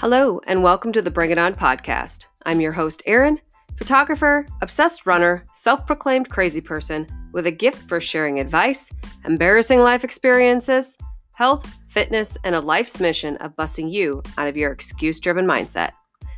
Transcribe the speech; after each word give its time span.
Hello, 0.00 0.40
and 0.46 0.62
welcome 0.62 0.92
to 0.92 1.02
the 1.02 1.10
Bring 1.10 1.32
It 1.32 1.38
On 1.38 1.56
podcast. 1.56 2.26
I'm 2.46 2.60
your 2.60 2.70
host, 2.70 3.02
Erin, 3.04 3.40
photographer, 3.76 4.46
obsessed 4.62 5.06
runner, 5.06 5.44
self 5.54 5.88
proclaimed 5.88 6.30
crazy 6.30 6.60
person 6.60 7.04
with 7.32 7.46
a 7.46 7.50
gift 7.50 7.88
for 7.88 7.98
sharing 7.98 8.38
advice, 8.38 8.92
embarrassing 9.24 9.80
life 9.80 10.04
experiences, 10.04 10.96
health, 11.32 11.68
fitness, 11.88 12.38
and 12.44 12.54
a 12.54 12.60
life's 12.60 13.00
mission 13.00 13.38
of 13.38 13.56
busting 13.56 13.88
you 13.88 14.22
out 14.36 14.46
of 14.46 14.56
your 14.56 14.70
excuse 14.70 15.18
driven 15.18 15.44
mindset. 15.44 15.90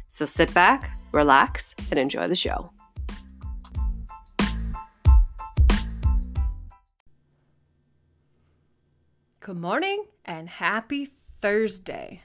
So 0.09 0.25
sit 0.25 0.55
back, 0.55 0.99
relax, 1.13 1.75
and 1.91 2.01
enjoy 2.01 2.29
the 2.29 2.37
show. 2.37 2.73
Good 9.41 9.59
morning 9.59 10.07
and 10.25 10.49
happy 10.49 11.11
Thursday. 11.43 12.23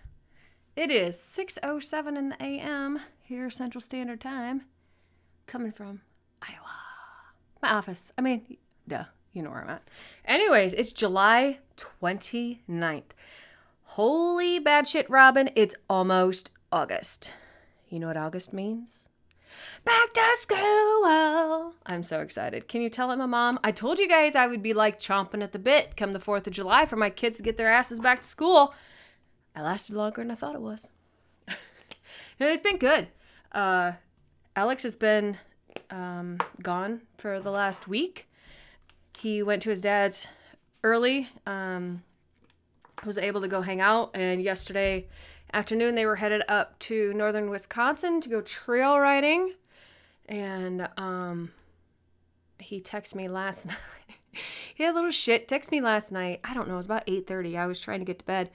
It 0.76 0.92
is 0.92 1.16
6:07 1.18 2.18
in 2.18 2.30
the 2.30 2.44
a.m. 2.44 3.00
here 3.24 3.50
Central 3.50 3.82
Standard 3.82 4.20
Time. 4.20 4.64
Coming 5.48 5.72
from 5.72 6.02
Iowa. 6.42 6.68
My 7.62 7.72
office. 7.72 8.12
I 8.18 8.22
mean, 8.22 8.58
duh, 8.86 9.06
you 9.32 9.42
know 9.42 9.52
where 9.52 9.62
I'm 9.62 9.70
at. 9.70 9.88
Anyways, 10.26 10.74
it's 10.74 10.92
July 10.92 11.60
29th. 11.78 13.14
Holy 13.84 14.60
bad 14.60 14.86
shit, 14.86 15.10
Robin, 15.10 15.50
it's 15.56 15.76
almost 15.90 16.52
August. 16.74 17.32
You 17.88 18.00
know 18.00 18.08
what 18.08 18.18
August 18.18 18.52
means? 18.52 19.08
Back 19.86 20.14
to 20.14 20.36
school. 20.40 21.74
I'm 21.86 22.04
so 22.04 22.20
excited. 22.20 22.68
Can 22.68 22.82
you 22.82 22.90
tell 22.90 23.12
it, 23.12 23.16
my 23.16 23.26
mom? 23.26 23.60
I 23.64 23.72
told 23.72 23.98
you 23.98 24.10
guys 24.10 24.36
I 24.36 24.48
would 24.48 24.62
be 24.62 24.74
like 24.74 25.00
chomping 25.00 25.42
at 25.42 25.54
the 25.54 25.60
bit 25.60 25.96
come 25.96 26.12
the 26.12 26.20
4th 26.20 26.48
of 26.48 26.54
July 26.54 26.86
for 26.86 26.98
my 26.98 27.10
kids 27.10 27.38
to 27.38 27.44
get 27.44 27.56
their 27.56 27.72
asses 27.72 28.02
back 28.02 28.24
to 28.24 28.28
school. 28.28 28.74
I 29.56 29.62
lasted 29.62 29.96
longer 29.96 30.22
than 30.22 30.32
I 30.32 30.36
thought 30.36 30.56
it 30.56 30.62
was. 30.62 30.90
it's 32.40 32.62
been 32.62 32.78
good. 32.78 33.08
Uh, 33.52 33.94
Alex 34.56 34.84
has 34.84 34.96
been 34.96 35.38
um, 35.90 36.40
gone 36.62 37.02
for 37.18 37.40
the 37.40 37.52
last 37.52 37.88
week. 37.88 38.28
He 39.18 39.42
went 39.42 39.62
to 39.64 39.70
his 39.70 39.82
dad's 39.82 40.28
early. 40.84 41.30
Um, 41.48 42.04
was 43.06 43.18
able 43.18 43.42
to 43.42 43.48
go 43.48 43.62
hang 43.62 43.82
out, 43.82 44.12
and 44.14 44.42
yesterday 44.42 45.08
afternoon 45.54 45.96
they 45.96 46.06
were 46.06 46.18
headed 46.18 46.44
up 46.48 46.78
to 46.80 47.14
northern 47.14 47.50
Wisconsin 47.50 48.20
to 48.22 48.30
go 48.30 48.42
trail 48.42 49.00
riding. 49.00 49.54
And 50.28 50.90
um, 50.98 51.52
he 52.60 52.82
texted 52.82 53.16
me 53.16 53.28
last 53.28 53.66
night. 53.68 53.78
he 54.74 54.84
had 54.84 54.94
a 54.94 54.96
little 54.96 55.12
shit. 55.12 55.48
Text 55.48 55.72
me 55.72 55.82
last 55.82 56.12
night. 56.12 56.40
I 56.44 56.54
don't 56.54 56.68
know. 56.68 56.74
It 56.74 56.78
was 56.78 56.86
about 56.86 57.06
8:30. 57.06 57.58
I 57.58 57.68
was 57.68 57.80
trying 57.80 58.00
to 58.00 58.06
get 58.06 58.20
to 58.20 58.26
bed. 58.26 58.50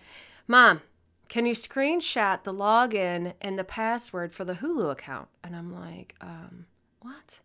Mom, 0.48 0.82
can 1.30 1.46
you 1.46 1.54
screenshot 1.54 2.42
the 2.42 2.52
login 2.52 3.34
and 3.40 3.56
the 3.56 3.62
password 3.62 4.34
for 4.34 4.44
the 4.44 4.54
Hulu 4.54 4.90
account? 4.90 5.28
And 5.44 5.54
I'm 5.54 5.72
like, 5.72 6.16
um, 6.20 6.66
what? 7.00 7.38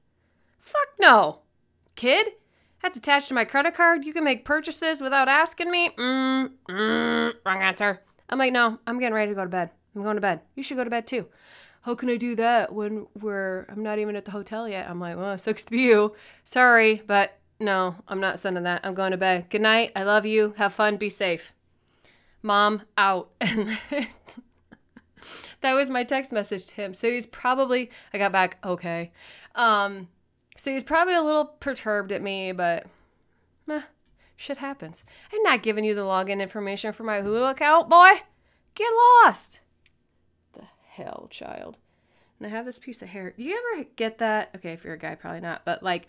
Fuck 0.60 0.88
no. 1.00 1.42
Kid, 1.96 2.30
that's 2.82 2.98
attached 2.98 3.28
to 3.28 3.36
my 3.36 3.46
credit 3.46 3.76
card. 3.76 4.04
You 4.04 4.12
can 4.12 4.24
make 4.24 4.44
purchases 4.44 5.02
without 5.02 5.28
asking 5.28 5.70
me. 5.70 5.92
Mm, 5.92 6.50
mm, 6.68 7.34
wrong 7.46 7.62
answer. 7.62 8.02
I'm 8.28 8.40
like, 8.40 8.52
no, 8.52 8.80
I'm 8.88 8.98
getting 8.98 9.14
ready 9.14 9.32
to 9.32 9.36
go 9.36 9.44
to 9.44 9.50
bed. 9.50 9.70
I'm 9.96 10.02
going 10.02 10.16
to 10.16 10.22
bed. 10.22 10.42
You 10.56 10.64
should 10.64 10.78
go 10.78 10.84
to 10.84 10.90
bed 10.90 11.06
too. 11.06 11.28
How 11.84 11.94
can 11.94 12.10
I 12.10 12.18
do 12.18 12.36
that 12.38 12.74
when 12.74 13.06
we're, 13.22 13.68
I'm 13.70 13.84
not 13.84 14.00
even 14.00 14.16
at 14.16 14.26
the 14.26 14.32
hotel 14.32 14.68
yet? 14.68 14.90
I'm 14.90 15.00
like, 15.00 15.16
well, 15.16 15.38
sucks 15.38 15.64
to 15.64 15.72
be 15.72 15.82
you. 15.82 16.16
Sorry, 16.44 17.04
but 17.06 17.38
no, 17.60 17.98
I'm 18.08 18.20
not 18.20 18.40
sending 18.40 18.64
that. 18.64 18.82
I'm 18.84 18.96
going 18.96 19.12
to 19.12 19.18
bed. 19.18 19.52
Good 19.52 19.62
night. 19.62 19.92
I 19.96 20.02
love 20.02 20.26
you. 20.26 20.56
Have 20.58 20.74
fun. 20.74 20.98
Be 20.98 21.10
safe. 21.10 21.54
Mom 22.46 22.84
out. 22.98 23.32
And 25.66 25.72
that 25.72 25.74
was 25.74 25.90
my 25.90 26.04
text 26.04 26.32
message 26.32 26.66
to 26.68 26.76
him. 26.76 26.94
So 26.94 27.10
he's 27.10 27.26
probably 27.26 27.90
I 28.14 28.20
got 28.20 28.32
back 28.32 28.60
okay. 28.64 29.12
Um 29.56 30.10
so 30.56 30.72
he's 30.72 30.84
probably 30.84 31.16
a 31.16 31.24
little 31.24 31.46
perturbed 31.46 32.12
at 32.12 32.22
me, 32.22 32.52
but 32.52 32.86
meh, 33.66 33.82
shit 34.36 34.60
happens. 34.60 35.04
I'm 35.34 35.42
not 35.42 35.64
giving 35.64 35.84
you 35.84 35.96
the 35.96 36.02
login 36.02 36.40
information 36.40 36.94
for 36.94 37.04
my 37.04 37.20
Hulu 37.20 37.50
account, 37.50 37.90
boy. 37.90 38.22
Get 38.76 38.92
lost. 39.24 39.62
The 40.54 40.66
hell, 40.90 41.28
child. 41.32 41.78
And 42.38 42.46
I 42.46 42.52
have 42.52 42.66
this 42.66 42.78
piece 42.78 43.02
of 43.02 43.10
hair. 43.10 43.34
You 43.36 43.60
ever 43.74 43.88
get 43.96 44.20
that? 44.20 44.52
Okay, 44.56 44.74
if 44.74 44.84
you're 44.84 44.94
a 44.94 45.00
guy, 45.00 45.16
probably 45.16 45.42
not. 45.42 45.66
But 45.66 45.82
like 45.82 46.06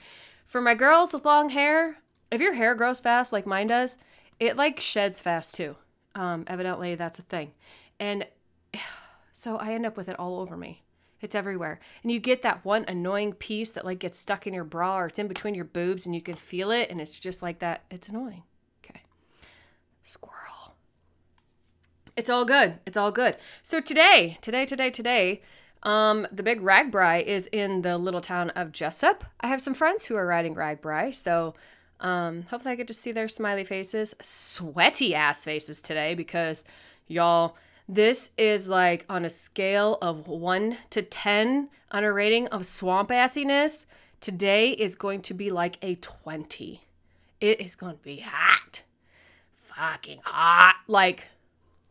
for 0.46 0.60
my 0.60 0.74
girls 0.74 1.14
with 1.14 1.24
long 1.24 1.48
hair, 1.48 1.96
if 2.30 2.42
your 2.42 2.54
hair 2.54 2.74
grows 2.74 3.00
fast 3.00 3.32
like 3.32 3.46
mine 3.46 3.68
does, 3.68 3.96
it 4.38 4.58
like 4.58 4.80
sheds 4.80 5.18
fast 5.18 5.54
too. 5.54 5.76
Um, 6.16 6.44
evidently, 6.48 6.94
that's 6.96 7.18
a 7.18 7.22
thing. 7.22 7.52
And 8.00 8.26
so 9.32 9.56
I 9.58 9.72
end 9.72 9.86
up 9.86 9.96
with 9.96 10.08
it 10.08 10.18
all 10.18 10.40
over 10.40 10.56
me. 10.56 10.82
It's 11.20 11.34
everywhere. 11.34 11.78
And 12.02 12.10
you 12.10 12.18
get 12.18 12.42
that 12.42 12.64
one 12.64 12.84
annoying 12.88 13.34
piece 13.34 13.70
that 13.70 13.84
like 13.84 14.00
gets 14.00 14.18
stuck 14.18 14.46
in 14.46 14.54
your 14.54 14.64
bra 14.64 14.98
or 14.98 15.06
it's 15.06 15.18
in 15.18 15.28
between 15.28 15.54
your 15.54 15.64
boobs 15.64 16.04
and 16.04 16.14
you 16.14 16.20
can 16.20 16.34
feel 16.34 16.70
it 16.70 16.90
and 16.90 17.00
it's 17.00 17.18
just 17.18 17.42
like 17.42 17.58
that. 17.60 17.84
It's 17.90 18.08
annoying. 18.08 18.42
Okay. 18.84 19.02
Squirrel. 20.04 20.74
It's 22.16 22.30
all 22.30 22.44
good. 22.44 22.78
It's 22.86 22.96
all 22.96 23.12
good. 23.12 23.36
So 23.62 23.80
today, 23.80 24.38
today, 24.40 24.66
today, 24.66 24.90
today, 24.90 25.42
um, 25.82 26.26
the 26.32 26.42
big 26.42 26.60
RAGBRAI 26.60 27.22
is 27.22 27.46
in 27.48 27.82
the 27.82 27.96
little 27.98 28.20
town 28.20 28.50
of 28.50 28.72
Jesup. 28.72 29.20
I 29.40 29.48
have 29.48 29.62
some 29.62 29.74
friends 29.74 30.06
who 30.06 30.16
are 30.16 30.26
riding 30.26 30.54
RAGBRAI, 30.54 31.14
so 31.14 31.54
um, 32.00 32.42
hopefully, 32.50 32.72
I 32.72 32.76
get 32.76 32.88
to 32.88 32.94
see 32.94 33.12
their 33.12 33.28
smiley 33.28 33.64
faces, 33.64 34.14
sweaty 34.22 35.14
ass 35.14 35.44
faces 35.44 35.80
today 35.80 36.14
because 36.14 36.64
y'all, 37.06 37.56
this 37.88 38.32
is 38.36 38.68
like 38.68 39.04
on 39.08 39.24
a 39.24 39.30
scale 39.30 39.98
of 40.02 40.28
one 40.28 40.78
to 40.90 41.02
10 41.02 41.68
on 41.90 42.04
a 42.04 42.12
rating 42.12 42.48
of 42.48 42.66
swamp 42.66 43.10
assiness. 43.10 43.86
Today 44.20 44.70
is 44.70 44.94
going 44.94 45.22
to 45.22 45.34
be 45.34 45.50
like 45.50 45.78
a 45.82 45.94
20. 45.96 46.82
It 47.40 47.60
is 47.60 47.74
going 47.74 47.96
to 47.96 48.02
be 48.02 48.20
hot. 48.20 48.82
Fucking 49.54 50.20
hot. 50.24 50.76
Like, 50.88 51.28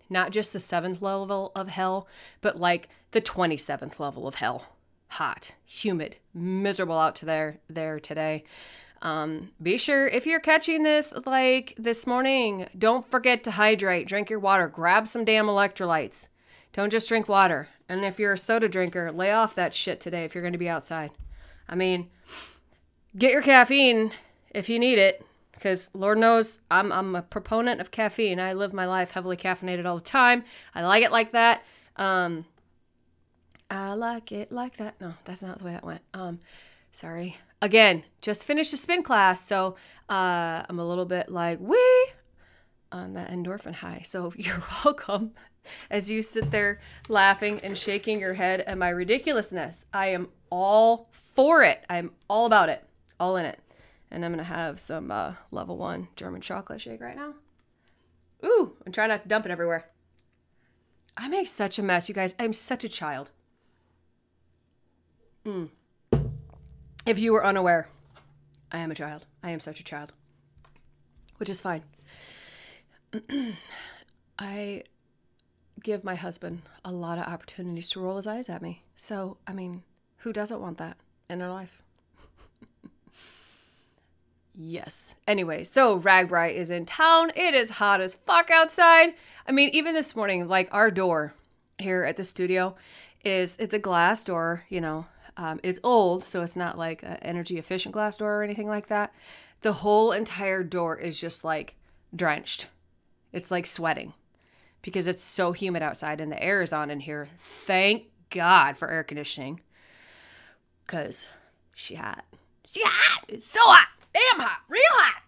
not 0.09 0.31
just 0.31 0.53
the 0.53 0.59
seventh 0.59 1.01
level 1.01 1.51
of 1.55 1.69
hell, 1.69 2.07
but 2.41 2.59
like 2.59 2.89
the 3.11 3.21
27th 3.21 3.99
level 3.99 4.27
of 4.27 4.35
hell. 4.35 4.69
Hot, 5.09 5.53
humid, 5.65 6.17
miserable 6.33 6.97
out 6.97 7.15
to 7.17 7.25
there, 7.25 7.59
there 7.69 7.99
today. 7.99 8.43
Um, 9.05 9.51
be 9.61 9.77
sure 9.77 10.07
if 10.07 10.25
you're 10.25 10.39
catching 10.39 10.81
this 10.81 11.13
like 11.27 11.75
this 11.77 12.07
morning, 12.07 12.67
don't 12.75 13.07
forget 13.11 13.43
to 13.43 13.51
hydrate, 13.51 14.07
drink 14.07 14.31
your 14.31 14.39
water, 14.39 14.67
grab 14.67 15.07
some 15.07 15.23
damn 15.23 15.45
electrolytes. 15.45 16.27
Don't 16.73 16.89
just 16.89 17.07
drink 17.07 17.29
water. 17.29 17.69
And 17.87 18.03
if 18.03 18.17
you're 18.17 18.33
a 18.33 18.37
soda 18.37 18.67
drinker, 18.67 19.11
lay 19.11 19.31
off 19.31 19.53
that 19.53 19.75
shit 19.75 19.99
today 19.99 20.23
if 20.23 20.33
you're 20.33 20.41
going 20.41 20.53
to 20.53 20.57
be 20.57 20.67
outside. 20.67 21.11
I 21.69 21.75
mean, 21.75 22.09
get 23.15 23.31
your 23.31 23.43
caffeine 23.43 24.11
if 24.49 24.69
you 24.69 24.79
need 24.79 24.97
it 24.97 25.23
because 25.51 25.91
Lord 25.93 26.17
knows 26.17 26.61
I'm, 26.71 26.91
I'm 26.91 27.15
a 27.15 27.21
proponent 27.21 27.81
of 27.81 27.91
caffeine. 27.91 28.39
I 28.39 28.53
live 28.53 28.73
my 28.73 28.87
life 28.87 29.11
heavily 29.11 29.37
caffeinated 29.37 29.85
all 29.85 29.97
the 29.97 30.03
time. 30.03 30.43
I 30.73 30.83
like 30.83 31.03
it 31.03 31.11
like 31.11 31.31
that. 31.33 31.63
Um, 31.95 32.45
I 33.69 33.93
like 33.93 34.31
it 34.31 34.51
like 34.51 34.77
that. 34.77 34.99
No, 34.99 35.13
that's 35.25 35.43
not 35.43 35.59
the 35.59 35.65
way 35.65 35.73
that 35.73 35.85
went. 35.85 36.01
Um, 36.15 36.39
sorry 36.91 37.37
again, 37.61 38.03
just 38.21 38.43
finished 38.43 38.73
a 38.73 38.77
spin 38.77 39.03
class, 39.03 39.45
so 39.45 39.75
uh, 40.09 40.63
I'm 40.67 40.79
a 40.79 40.87
little 40.87 41.05
bit 41.05 41.29
like 41.29 41.59
wee 41.59 42.07
on 42.91 43.13
that 43.13 43.31
endorphin 43.31 43.73
high. 43.73 44.01
So 44.03 44.33
you're 44.37 44.63
welcome 44.83 45.31
as 45.89 46.09
you 46.09 46.21
sit 46.21 46.51
there 46.51 46.79
laughing 47.09 47.59
and 47.61 47.77
shaking 47.77 48.19
your 48.19 48.33
head 48.33 48.61
at 48.61 48.77
my 48.77 48.89
ridiculousness. 48.89 49.85
I 49.93 50.07
am 50.07 50.29
all 50.49 51.09
for 51.11 51.63
it. 51.63 51.83
I'm 51.89 52.11
all 52.29 52.45
about 52.45 52.69
it, 52.69 52.83
all 53.19 53.37
in 53.37 53.45
it. 53.45 53.59
And 54.11 54.23
I'm 54.23 54.31
gonna 54.31 54.43
have 54.43 54.79
some 54.79 55.11
uh, 55.11 55.33
level 55.51 55.77
one 55.77 56.07
German 56.15 56.41
chocolate 56.41 56.81
shake 56.81 57.01
right 57.01 57.15
now. 57.15 57.33
Ooh, 58.43 58.73
and 58.85 58.93
try 58.93 59.07
not 59.07 59.23
to 59.23 59.29
dump 59.29 59.45
it 59.45 59.51
everywhere. 59.51 59.89
I 61.17 61.27
make 61.29 61.47
such 61.47 61.79
a 61.79 61.83
mess, 61.83 62.07
you 62.07 62.15
guys. 62.15 62.35
I'm 62.37 62.53
such 62.53 62.83
a 62.83 62.89
child. 62.89 63.31
Mm. 65.45 65.69
If 67.05 67.19
you 67.19 67.33
were 67.33 67.45
unaware, 67.45 67.87
I 68.71 68.79
am 68.79 68.89
a 68.89 68.95
child. 68.95 69.27
I 69.43 69.51
am 69.51 69.59
such 69.59 69.79
a 69.79 69.83
child, 69.83 70.11
which 71.37 71.49
is 71.49 71.61
fine. 71.61 71.83
I 74.39 74.83
give 75.83 76.03
my 76.03 76.15
husband 76.15 76.63
a 76.83 76.91
lot 76.91 77.19
of 77.19 77.31
opportunities 77.31 77.91
to 77.91 77.99
roll 77.99 78.15
his 78.15 78.25
eyes 78.25 78.49
at 78.49 78.63
me. 78.63 78.81
So, 78.95 79.37
I 79.45 79.53
mean, 79.53 79.83
who 80.17 80.33
doesn't 80.33 80.59
want 80.59 80.79
that 80.79 80.97
in 81.29 81.37
their 81.37 81.51
life? 81.51 81.79
yes. 84.55 85.13
Anyway, 85.27 85.63
so 85.63 85.99
RAGBRAI 85.99 86.55
is 86.55 86.71
in 86.71 86.87
town. 86.87 87.31
It 87.35 87.53
is 87.53 87.69
hot 87.69 88.01
as 88.01 88.15
fuck 88.15 88.49
outside. 88.49 89.13
I 89.47 89.51
mean, 89.51 89.69
even 89.73 89.93
this 89.93 90.15
morning, 90.15 90.47
like 90.47 90.69
our 90.71 90.89
door 90.89 91.35
here 91.77 92.03
at 92.03 92.17
the 92.17 92.23
studio 92.23 92.75
is 93.23 93.55
it's 93.59 93.75
a 93.75 93.79
glass 93.79 94.23
door, 94.23 94.63
you 94.69 94.81
know, 94.81 95.05
um, 95.37 95.59
it's 95.63 95.79
old, 95.83 96.23
so 96.23 96.41
it's 96.41 96.55
not 96.55 96.77
like 96.77 97.03
an 97.03 97.17
energy 97.21 97.57
efficient 97.57 97.93
glass 97.93 98.17
door 98.17 98.39
or 98.39 98.43
anything 98.43 98.67
like 98.67 98.87
that. 98.87 99.13
The 99.61 99.73
whole 99.73 100.11
entire 100.11 100.63
door 100.63 100.97
is 100.97 101.19
just 101.19 101.43
like 101.43 101.75
drenched. 102.15 102.67
It's 103.33 103.51
like 103.51 103.65
sweating 103.65 104.13
because 104.81 105.07
it's 105.07 105.23
so 105.23 105.51
humid 105.51 105.81
outside 105.81 106.21
and 106.21 106.31
the 106.31 106.41
air 106.41 106.61
is 106.61 106.71
on 106.71 106.89
in 106.89 107.01
here. 107.01 107.27
Thank 107.37 108.03
God 108.29 108.77
for 108.77 108.89
air 108.89 109.03
conditioning. 109.03 109.59
Cause 110.87 111.27
she 111.73 111.95
hot. 111.95 112.23
She 112.67 112.81
hot. 112.85 113.25
It's 113.27 113.47
so 113.47 113.59
hot. 113.61 113.87
Damn 114.13 114.39
hot. 114.39 114.59
Real 114.69 114.81
hot. 114.91 115.23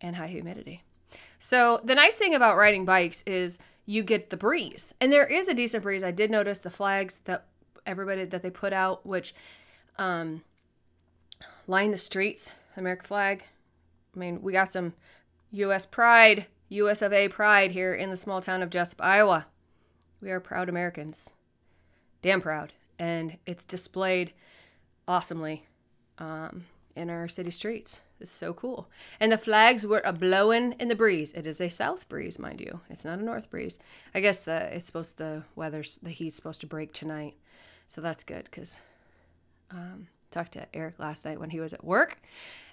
And 0.00 0.16
high 0.16 0.26
humidity. 0.26 0.82
So 1.38 1.80
the 1.84 1.94
nice 1.94 2.16
thing 2.16 2.34
about 2.34 2.56
riding 2.56 2.84
bikes 2.84 3.22
is 3.26 3.58
you 3.86 4.02
get 4.02 4.30
the 4.30 4.36
breeze. 4.36 4.94
And 5.00 5.12
there 5.12 5.26
is 5.26 5.46
a 5.46 5.54
decent 5.54 5.82
breeze. 5.82 6.02
I 6.02 6.10
did 6.10 6.30
notice 6.30 6.58
the 6.58 6.70
flags 6.70 7.20
that 7.26 7.46
everybody 7.86 8.24
that 8.24 8.42
they 8.42 8.50
put 8.50 8.72
out, 8.72 9.06
which 9.06 9.34
um 9.98 10.42
line 11.66 11.90
the 11.90 11.98
streets, 11.98 12.52
American 12.76 13.06
flag. 13.06 13.44
I 14.14 14.18
mean, 14.18 14.42
we 14.42 14.52
got 14.52 14.72
some 14.72 14.94
US 15.52 15.86
pride, 15.86 16.46
US 16.68 17.02
of 17.02 17.12
A 17.12 17.28
pride 17.28 17.72
here 17.72 17.94
in 17.94 18.10
the 18.10 18.16
small 18.16 18.40
town 18.40 18.62
of 18.62 18.70
Jesup, 18.70 19.00
Iowa. 19.00 19.46
We 20.20 20.30
are 20.30 20.40
proud 20.40 20.68
Americans. 20.68 21.30
Damn 22.22 22.40
proud. 22.40 22.72
And 22.98 23.38
it's 23.44 23.64
displayed 23.64 24.32
awesomely 25.06 25.66
um, 26.18 26.64
in 26.96 27.10
our 27.10 27.28
city 27.28 27.50
streets. 27.50 28.00
It's 28.20 28.30
so 28.30 28.54
cool. 28.54 28.88
And 29.20 29.30
the 29.30 29.38
flags 29.38 29.84
were 29.84 30.02
a 30.04 30.12
blowing 30.12 30.74
in 30.78 30.88
the 30.88 30.94
breeze. 30.94 31.32
It 31.32 31.46
is 31.46 31.60
a 31.60 31.68
south 31.68 32.08
breeze, 32.08 32.38
mind 32.38 32.60
you. 32.60 32.80
It's 32.88 33.04
not 33.04 33.18
a 33.18 33.22
north 33.22 33.50
breeze. 33.50 33.78
I 34.14 34.20
guess 34.20 34.40
the 34.40 34.74
it's 34.74 34.86
supposed 34.86 35.18
the 35.18 35.42
weather's 35.56 35.98
the 35.98 36.10
heat's 36.10 36.36
supposed 36.36 36.60
to 36.62 36.66
break 36.66 36.92
tonight, 36.92 37.34
so 37.94 38.00
that's 38.00 38.24
good 38.24 38.44
because 38.44 38.80
um, 39.70 40.08
talked 40.32 40.54
to 40.54 40.66
Eric 40.74 40.98
last 40.98 41.24
night 41.24 41.38
when 41.38 41.50
he 41.50 41.60
was 41.60 41.72
at 41.72 41.84
work, 41.84 42.18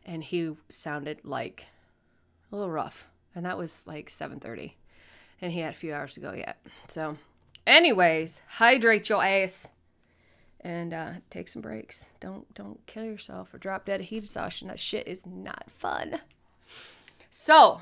and 0.04 0.24
he 0.24 0.54
sounded 0.68 1.20
like 1.24 1.68
a 2.52 2.56
little 2.56 2.72
rough, 2.72 3.08
and 3.36 3.46
that 3.46 3.56
was 3.56 3.86
like 3.86 4.10
7:30, 4.10 4.74
and 5.40 5.52
he 5.52 5.60
had 5.60 5.74
a 5.74 5.78
few 5.78 5.94
hours 5.94 6.16
to 6.16 6.22
go 6.22 6.34
yet. 6.34 6.58
So, 6.88 7.18
anyways, 7.68 8.42
hydrate 8.48 9.10
your 9.10 9.24
ass 9.24 9.70
and 10.60 10.92
uh, 10.92 11.12
take 11.30 11.48
some 11.48 11.62
breaks. 11.62 12.10
Don't 12.20 12.52
don't 12.56 12.84
kill 12.88 13.06
yourself 13.06 13.54
or 13.54 13.60
drop 13.60 13.86
dead 13.86 14.02
of 14.02 14.08
heat 14.08 14.24
exhaustion. 14.24 14.70
That 14.70 14.80
shit 14.80 15.08
is 15.08 15.24
not 15.24 15.70
fun. 15.70 16.20
So, 17.30 17.82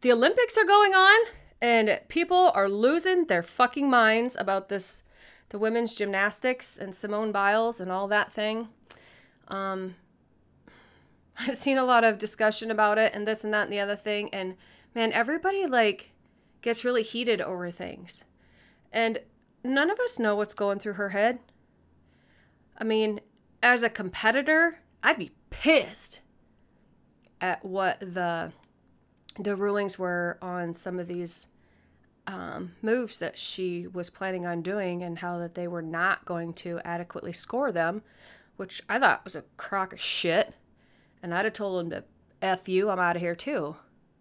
the 0.00 0.10
Olympics 0.10 0.56
are 0.56 0.64
going 0.64 0.94
on, 0.94 1.20
and 1.60 2.00
people 2.08 2.50
are 2.54 2.70
losing 2.70 3.26
their 3.26 3.42
fucking 3.42 3.90
minds 3.90 4.36
about 4.40 4.70
this, 4.70 5.02
the 5.52 5.58
women's 5.58 5.94
gymnastics 5.94 6.78
and 6.78 6.94
Simone 6.94 7.30
Biles 7.30 7.78
and 7.78 7.92
all 7.92 8.08
that 8.08 8.32
thing. 8.32 8.68
Um, 9.48 9.96
I've 11.38 11.58
seen 11.58 11.76
a 11.76 11.84
lot 11.84 12.04
of 12.04 12.18
discussion 12.18 12.70
about 12.70 12.96
it 12.96 13.14
and 13.14 13.28
this 13.28 13.44
and 13.44 13.52
that 13.52 13.64
and 13.64 13.72
the 13.72 13.78
other 13.78 13.94
thing, 13.94 14.30
and 14.32 14.56
man, 14.94 15.12
everybody 15.12 15.66
like 15.66 16.10
gets 16.62 16.84
really 16.84 17.02
heated 17.02 17.40
over 17.42 17.70
things, 17.70 18.24
and 18.92 19.18
none 19.62 19.90
of 19.90 20.00
us 20.00 20.18
know 20.18 20.34
what's 20.34 20.54
going 20.54 20.78
through 20.78 20.94
her 20.94 21.10
head. 21.10 21.38
I 22.78 22.84
mean, 22.84 23.20
as 23.62 23.82
a 23.82 23.90
competitor, 23.90 24.80
I'd 25.02 25.18
be 25.18 25.32
pissed 25.50 26.20
at 27.40 27.62
what 27.64 28.00
the 28.00 28.52
the 29.38 29.56
rulings 29.56 29.98
were 29.98 30.38
on 30.40 30.72
some 30.72 30.98
of 30.98 31.08
these 31.08 31.46
um, 32.26 32.72
moves 32.82 33.18
that 33.18 33.38
she 33.38 33.86
was 33.86 34.10
planning 34.10 34.46
on 34.46 34.62
doing 34.62 35.02
and 35.02 35.18
how 35.18 35.38
that 35.38 35.54
they 35.54 35.66
were 35.66 35.82
not 35.82 36.24
going 36.24 36.52
to 36.54 36.80
adequately 36.84 37.32
score 37.32 37.72
them, 37.72 38.02
which 38.56 38.82
I 38.88 38.98
thought 38.98 39.24
was 39.24 39.34
a 39.34 39.44
crock 39.56 39.92
of 39.92 40.00
shit. 40.00 40.54
And 41.22 41.34
I'd 41.34 41.44
have 41.44 41.54
told 41.54 41.84
him 41.84 41.90
to 41.90 42.04
F 42.40 42.68
you, 42.68 42.90
I'm 42.90 42.98
out 42.98 43.16
of 43.16 43.22
here 43.22 43.34
too. 43.34 43.76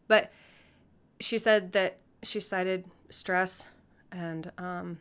But 0.07 0.31
she 1.19 1.37
said 1.37 1.71
that 1.73 1.99
she 2.23 2.39
cited 2.39 2.85
stress 3.09 3.67
and, 4.11 4.51
um, 4.57 4.99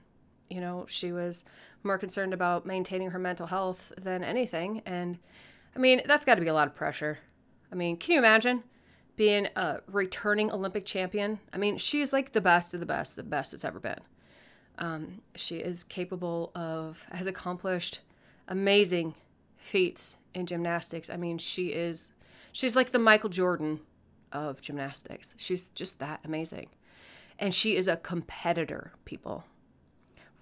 you 0.49 0.61
know, 0.61 0.87
she 0.89 1.13
was 1.13 1.45
more 1.83 1.99
concerned 1.99 2.35
about 2.35 2.67
maintaining 2.67 3.11
her 3.11 3.19
mental 3.19 3.47
health 3.47 3.93
than 3.97 4.23
anything. 4.23 4.83
And 4.85 5.19
I 5.75 5.79
mean, 5.79 6.03
that's 6.07 6.25
got 6.25 6.35
to 6.35 6.41
be 6.41 6.49
a 6.49 6.55
lot 6.55 6.67
of 6.67 6.75
pressure. 6.75 7.19
I 7.73 7.75
mean, 7.75 7.97
can 7.97 8.13
you 8.13 8.19
imagine 8.19 8.65
being 9.17 9.49
a 9.57 9.81
returning 9.87 10.51
Olympic 10.51 10.85
champion? 10.85 11.41
I 11.53 11.59
mean, 11.59 11.79
she 11.79 12.01
is 12.01 12.13
like 12.13 12.33
the 12.33 12.41
best 12.41 12.75
of 12.75 12.81
the 12.81 12.87
best, 12.87 13.17
the 13.17 13.23
best 13.23 13.55
it's 13.55 13.65
ever 13.65 13.81
been. 13.81 14.01
Um, 14.79 15.21
she 15.35 15.57
is 15.57 15.83
capable 15.85 16.53
of, 16.55 17.07
has 17.13 17.27
accomplished 17.27 18.01
amazing 18.49 19.15
feats 19.57 20.17
in 20.35 20.47
gymnastics. 20.47 21.11
I 21.11 21.17
mean, 21.17 21.39
she 21.39 21.69
is, 21.69 22.13
she's 22.53 22.77
like 22.77 22.93
the 22.93 22.99
Michael 22.99 23.31
Jordan 23.31 23.81
of 24.33 24.61
gymnastics. 24.61 25.35
She's 25.37 25.69
just 25.69 25.99
that 25.99 26.21
amazing. 26.25 26.69
And 27.39 27.55
she 27.55 27.77
is 27.77 27.89
a 27.89 27.97
competitor, 27.97 28.93
people. 29.05 29.45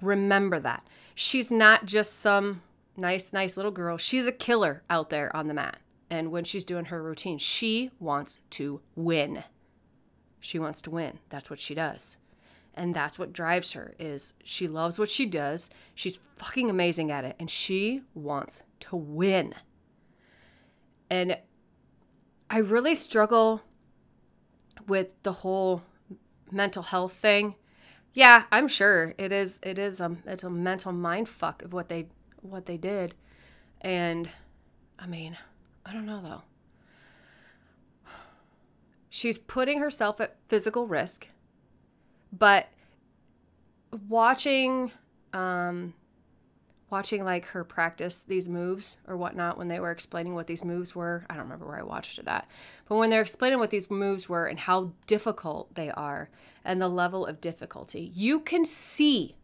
Remember 0.00 0.60
that. 0.60 0.84
She's 1.14 1.50
not 1.50 1.86
just 1.86 2.18
some 2.20 2.62
nice, 2.96 3.32
nice 3.32 3.56
little 3.56 3.72
girl. 3.72 3.96
She's 3.96 4.26
a 4.26 4.32
killer 4.32 4.82
out 4.88 5.10
there 5.10 5.34
on 5.34 5.48
the 5.48 5.54
mat. 5.54 5.78
And 6.10 6.30
when 6.30 6.44
she's 6.44 6.64
doing 6.64 6.86
her 6.86 7.02
routine, 7.02 7.38
she 7.38 7.90
wants 7.98 8.40
to 8.50 8.80
win. 8.96 9.44
She 10.40 10.58
wants 10.58 10.80
to 10.82 10.90
win. 10.90 11.18
That's 11.28 11.50
what 11.50 11.58
she 11.58 11.74
does. 11.74 12.16
And 12.74 12.94
that's 12.94 13.18
what 13.18 13.32
drives 13.32 13.72
her 13.72 13.94
is 13.98 14.34
she 14.44 14.68
loves 14.68 14.98
what 14.98 15.10
she 15.10 15.26
does. 15.26 15.68
She's 15.94 16.20
fucking 16.36 16.70
amazing 16.70 17.10
at 17.10 17.24
it 17.24 17.34
and 17.38 17.50
she 17.50 18.02
wants 18.14 18.62
to 18.80 18.96
win. 18.96 19.54
And 21.10 21.38
I 22.48 22.58
really 22.58 22.94
struggle 22.94 23.62
with 24.86 25.08
the 25.24 25.32
whole 25.32 25.82
mental 26.50 26.84
health 26.84 27.12
thing 27.12 27.56
yeah, 28.18 28.46
I'm 28.50 28.66
sure 28.66 29.14
it 29.16 29.30
is. 29.30 29.60
It 29.62 29.78
is 29.78 30.00
a 30.00 30.16
it's 30.26 30.42
a 30.42 30.50
mental 30.50 30.90
mind 30.90 31.28
fuck 31.28 31.62
of 31.62 31.72
what 31.72 31.88
they 31.88 32.08
what 32.42 32.66
they 32.66 32.76
did, 32.76 33.14
and 33.80 34.28
I 34.98 35.06
mean, 35.06 35.36
I 35.88 35.92
don't 35.92 36.06
know 36.06 36.20
though. 36.22 36.42
She's 39.08 39.38
putting 39.38 39.80
herself 39.80 40.20
at 40.20 40.36
physical 40.48 40.86
risk, 40.86 41.28
but 42.30 42.68
watching 44.08 44.92
um, 45.32 45.94
watching 46.90 47.24
like 47.24 47.46
her 47.46 47.64
practice 47.64 48.22
these 48.22 48.48
moves 48.48 48.98
or 49.06 49.16
whatnot 49.16 49.58
when 49.58 49.68
they 49.68 49.80
were 49.80 49.90
explaining 49.90 50.34
what 50.34 50.46
these 50.46 50.64
moves 50.64 50.94
were. 50.94 51.24
I 51.28 51.34
don't 51.34 51.44
remember 51.44 51.66
where 51.66 51.78
I 51.78 51.82
watched 51.82 52.18
it 52.18 52.28
at, 52.28 52.46
but 52.88 52.96
when 52.96 53.10
they're 53.10 53.22
explaining 53.22 53.58
what 53.58 53.70
these 53.70 53.90
moves 53.90 54.28
were 54.28 54.46
and 54.46 54.60
how 54.60 54.92
difficult 55.06 55.74
they 55.74 55.90
are 55.90 56.30
and 56.64 56.80
the 56.80 56.88
level 56.88 57.26
of 57.26 57.40
difficulty, 57.40 58.12
you 58.14 58.40
can 58.40 58.64
see 58.64 59.36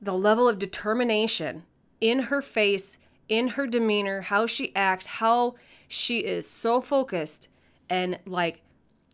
the 0.00 0.16
level 0.16 0.48
of 0.48 0.58
determination 0.58 1.64
in 2.00 2.20
her 2.24 2.42
face, 2.42 2.98
in 3.28 3.48
her 3.48 3.66
demeanor, 3.66 4.22
how 4.22 4.46
she 4.46 4.74
acts, 4.74 5.06
how 5.06 5.54
she 5.88 6.18
is 6.20 6.48
so 6.48 6.80
focused 6.80 7.48
and 7.88 8.18
like 8.26 8.62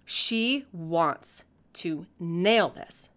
she 0.04 0.66
wants 0.72 1.44
to 1.74 2.06
nail 2.18 2.68
this. 2.68 3.10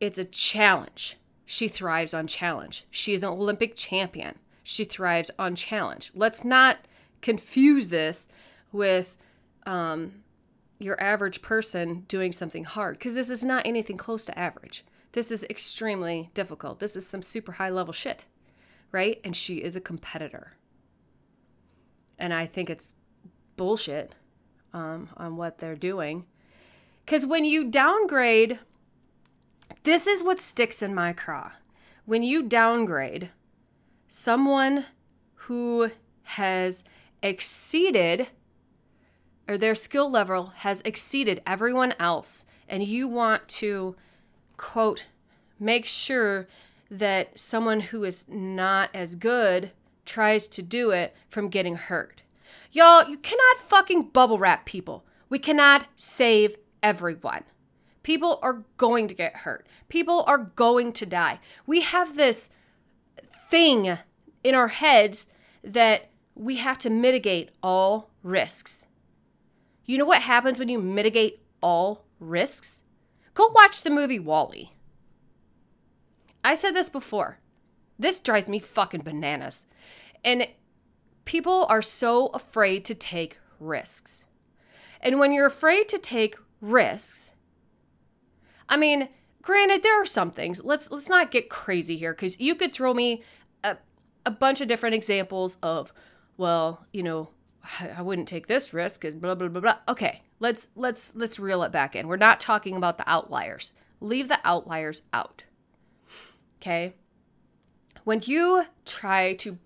It's 0.00 0.18
a 0.18 0.24
challenge 0.24 1.16
she 1.44 1.66
thrives 1.66 2.12
on 2.12 2.26
challenge. 2.26 2.84
She 2.90 3.14
is 3.14 3.22
an 3.22 3.30
Olympic 3.30 3.74
champion. 3.74 4.38
She 4.62 4.84
thrives 4.84 5.30
on 5.38 5.54
challenge. 5.54 6.12
Let's 6.14 6.44
not 6.44 6.78
confuse 7.22 7.88
this 7.88 8.28
with 8.70 9.16
um, 9.64 10.24
your 10.78 11.00
average 11.02 11.40
person 11.40 12.04
doing 12.06 12.32
something 12.32 12.64
hard 12.64 12.98
because 12.98 13.14
this 13.14 13.30
is 13.30 13.44
not 13.44 13.66
anything 13.66 13.96
close 13.96 14.24
to 14.26 14.38
average. 14.38 14.84
This 15.12 15.32
is 15.32 15.44
extremely 15.44 16.30
difficult. 16.34 16.80
This 16.80 16.96
is 16.96 17.06
some 17.06 17.22
super 17.22 17.52
high 17.52 17.70
level 17.70 17.94
shit, 17.94 18.26
right? 18.92 19.20
And 19.24 19.34
she 19.34 19.56
is 19.56 19.76
a 19.76 19.80
competitor. 19.80 20.52
And 22.18 22.32
I 22.32 22.46
think 22.46 22.70
it's 22.70 22.94
bullshit 23.56 24.14
um, 24.72 25.08
on 25.16 25.36
what 25.36 25.58
they're 25.58 25.76
doing. 25.76 26.26
Because 27.04 27.24
when 27.24 27.44
you 27.44 27.64
downgrade 27.70 28.58
this 29.84 30.06
is 30.06 30.22
what 30.22 30.40
sticks 30.40 30.82
in 30.82 30.94
my 30.94 31.12
craw. 31.12 31.52
When 32.04 32.22
you 32.22 32.42
downgrade 32.42 33.30
someone 34.08 34.86
who 35.34 35.90
has 36.22 36.84
exceeded 37.22 38.28
or 39.48 39.56
their 39.56 39.74
skill 39.74 40.10
level 40.10 40.52
has 40.56 40.82
exceeded 40.82 41.42
everyone 41.46 41.94
else 41.98 42.44
and 42.68 42.82
you 42.82 43.08
want 43.08 43.48
to 43.48 43.96
quote 44.56 45.06
make 45.58 45.86
sure 45.86 46.48
that 46.90 47.38
someone 47.38 47.80
who 47.80 48.04
is 48.04 48.28
not 48.28 48.90
as 48.94 49.14
good 49.14 49.72
tries 50.04 50.46
to 50.48 50.62
do 50.62 50.90
it 50.90 51.14
from 51.28 51.48
getting 51.48 51.76
hurt. 51.76 52.22
Y'all, 52.72 53.08
you 53.08 53.18
cannot 53.18 53.58
fucking 53.58 54.08
bubble 54.08 54.38
wrap 54.38 54.64
people. 54.64 55.04
We 55.28 55.38
cannot 55.38 55.86
save 55.96 56.56
everyone. 56.82 57.44
People 58.02 58.38
are 58.42 58.64
going 58.78 59.08
to 59.08 59.14
get 59.14 59.38
hurt. 59.38 59.66
People 59.88 60.24
are 60.26 60.38
going 60.38 60.92
to 60.94 61.04
die. 61.04 61.40
We 61.66 61.82
have 61.82 62.16
this 62.16 62.50
thing 63.50 63.98
in 64.42 64.54
our 64.54 64.68
heads 64.68 65.26
that 65.62 66.08
we 66.34 66.56
have 66.56 66.78
to 66.78 66.90
mitigate 66.90 67.50
all 67.62 68.10
risks. 68.22 68.86
You 69.84 69.98
know 69.98 70.06
what 70.06 70.22
happens 70.22 70.58
when 70.58 70.68
you 70.68 70.78
mitigate 70.78 71.40
all 71.62 72.04
risks? 72.20 72.82
Go 73.34 73.48
watch 73.48 73.82
the 73.82 73.90
movie 73.90 74.18
WALL-E. 74.18 74.72
I 76.48 76.54
said 76.54 76.74
this 76.74 76.88
before. 76.88 77.40
This 77.98 78.20
drives 78.20 78.48
me 78.48 78.58
fucking 78.58 79.02
bananas. 79.02 79.66
And 80.24 80.48
people 81.26 81.66
are 81.68 81.82
so 81.82 82.28
afraid 82.28 82.86
to 82.86 82.94
take 82.94 83.36
risks. 83.60 84.24
And 85.02 85.18
when 85.18 85.34
you're 85.34 85.44
afraid 85.44 85.90
to 85.90 85.98
take 85.98 86.36
risks, 86.62 87.32
I 88.66 88.78
mean, 88.78 89.10
granted 89.42 89.82
there 89.82 90.00
are 90.00 90.06
some 90.06 90.30
things. 90.30 90.64
Let's 90.64 90.90
let's 90.90 91.10
not 91.10 91.30
get 91.30 91.50
crazy 91.50 91.98
here 91.98 92.14
cuz 92.14 92.40
you 92.40 92.54
could 92.54 92.72
throw 92.72 92.94
me 92.94 93.22
a 93.62 93.76
a 94.24 94.30
bunch 94.30 94.62
of 94.62 94.68
different 94.68 94.94
examples 94.94 95.58
of 95.62 95.92
well, 96.38 96.86
you 96.94 97.02
know, 97.02 97.28
I 97.94 98.00
wouldn't 98.00 98.26
take 98.26 98.46
this 98.46 98.72
risk 98.72 99.02
cuz 99.02 99.14
blah 99.14 99.34
blah 99.34 99.48
blah 99.48 99.60
blah. 99.60 99.78
Okay, 99.86 100.22
let's 100.40 100.68
let's 100.74 101.12
let's 101.14 101.38
reel 101.38 101.62
it 101.62 101.72
back 101.72 101.94
in. 101.94 102.08
We're 102.08 102.16
not 102.16 102.40
talking 102.40 102.74
about 102.74 102.96
the 102.96 103.06
outliers. 103.06 103.74
Leave 104.00 104.28
the 104.28 104.40
outliers 104.44 105.02
out. 105.12 105.44
Okay? 106.60 106.94
When 108.04 108.22
you 108.24 108.64
try 108.84 109.34
to 109.34 109.58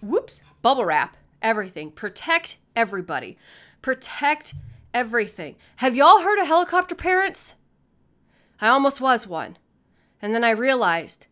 whoops, 0.00 0.40
bubble 0.62 0.84
wrap 0.84 1.16
everything, 1.42 1.90
protect 1.90 2.58
everybody, 2.76 3.38
protect 3.82 4.54
everything. 4.92 5.56
Have 5.76 5.96
y'all 5.96 6.22
heard 6.22 6.40
of 6.40 6.46
helicopter 6.46 6.94
parents? 6.94 7.54
I 8.60 8.68
almost 8.68 9.00
was 9.00 9.26
one. 9.26 9.56
And 10.20 10.34
then 10.34 10.44
I 10.44 10.50
realized 10.50 11.26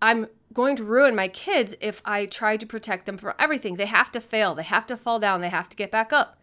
I'm 0.00 0.28
going 0.52 0.76
to 0.76 0.84
ruin 0.84 1.14
my 1.14 1.28
kids 1.28 1.74
if 1.80 2.00
I 2.04 2.26
try 2.26 2.56
to 2.56 2.66
protect 2.66 3.06
them 3.06 3.18
from 3.18 3.34
everything. 3.38 3.76
They 3.76 3.86
have 3.86 4.10
to 4.12 4.20
fail, 4.20 4.54
they 4.54 4.62
have 4.62 4.86
to 4.88 4.96
fall 4.96 5.18
down, 5.18 5.40
they 5.40 5.48
have 5.48 5.68
to 5.68 5.76
get 5.76 5.90
back 5.90 6.12
up. 6.12 6.38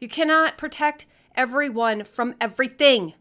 You 0.00 0.08
cannot 0.08 0.58
protect 0.58 1.06
everyone 1.34 2.04
from 2.04 2.34
everything. 2.40 3.14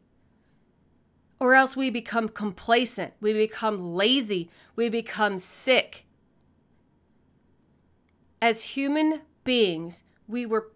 Or 1.43 1.55
else 1.55 1.75
we 1.75 1.89
become 1.89 2.29
complacent, 2.29 3.15
we 3.19 3.33
become 3.33 3.95
lazy, 3.95 4.49
we 4.77 4.87
become 4.87 5.39
sick. 5.39 6.05
As 8.41 8.61
human 8.61 9.23
beings, 9.43 10.05
we 10.25 10.45
were 10.45 10.71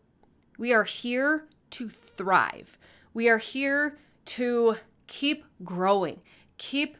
we 0.57 0.73
are 0.73 0.83
here 0.83 1.47
to 1.69 1.87
thrive. 1.87 2.77
We 3.13 3.29
are 3.29 3.37
here 3.37 3.97
to 4.25 4.75
keep 5.07 5.45
growing, 5.63 6.19
keep 6.57 6.97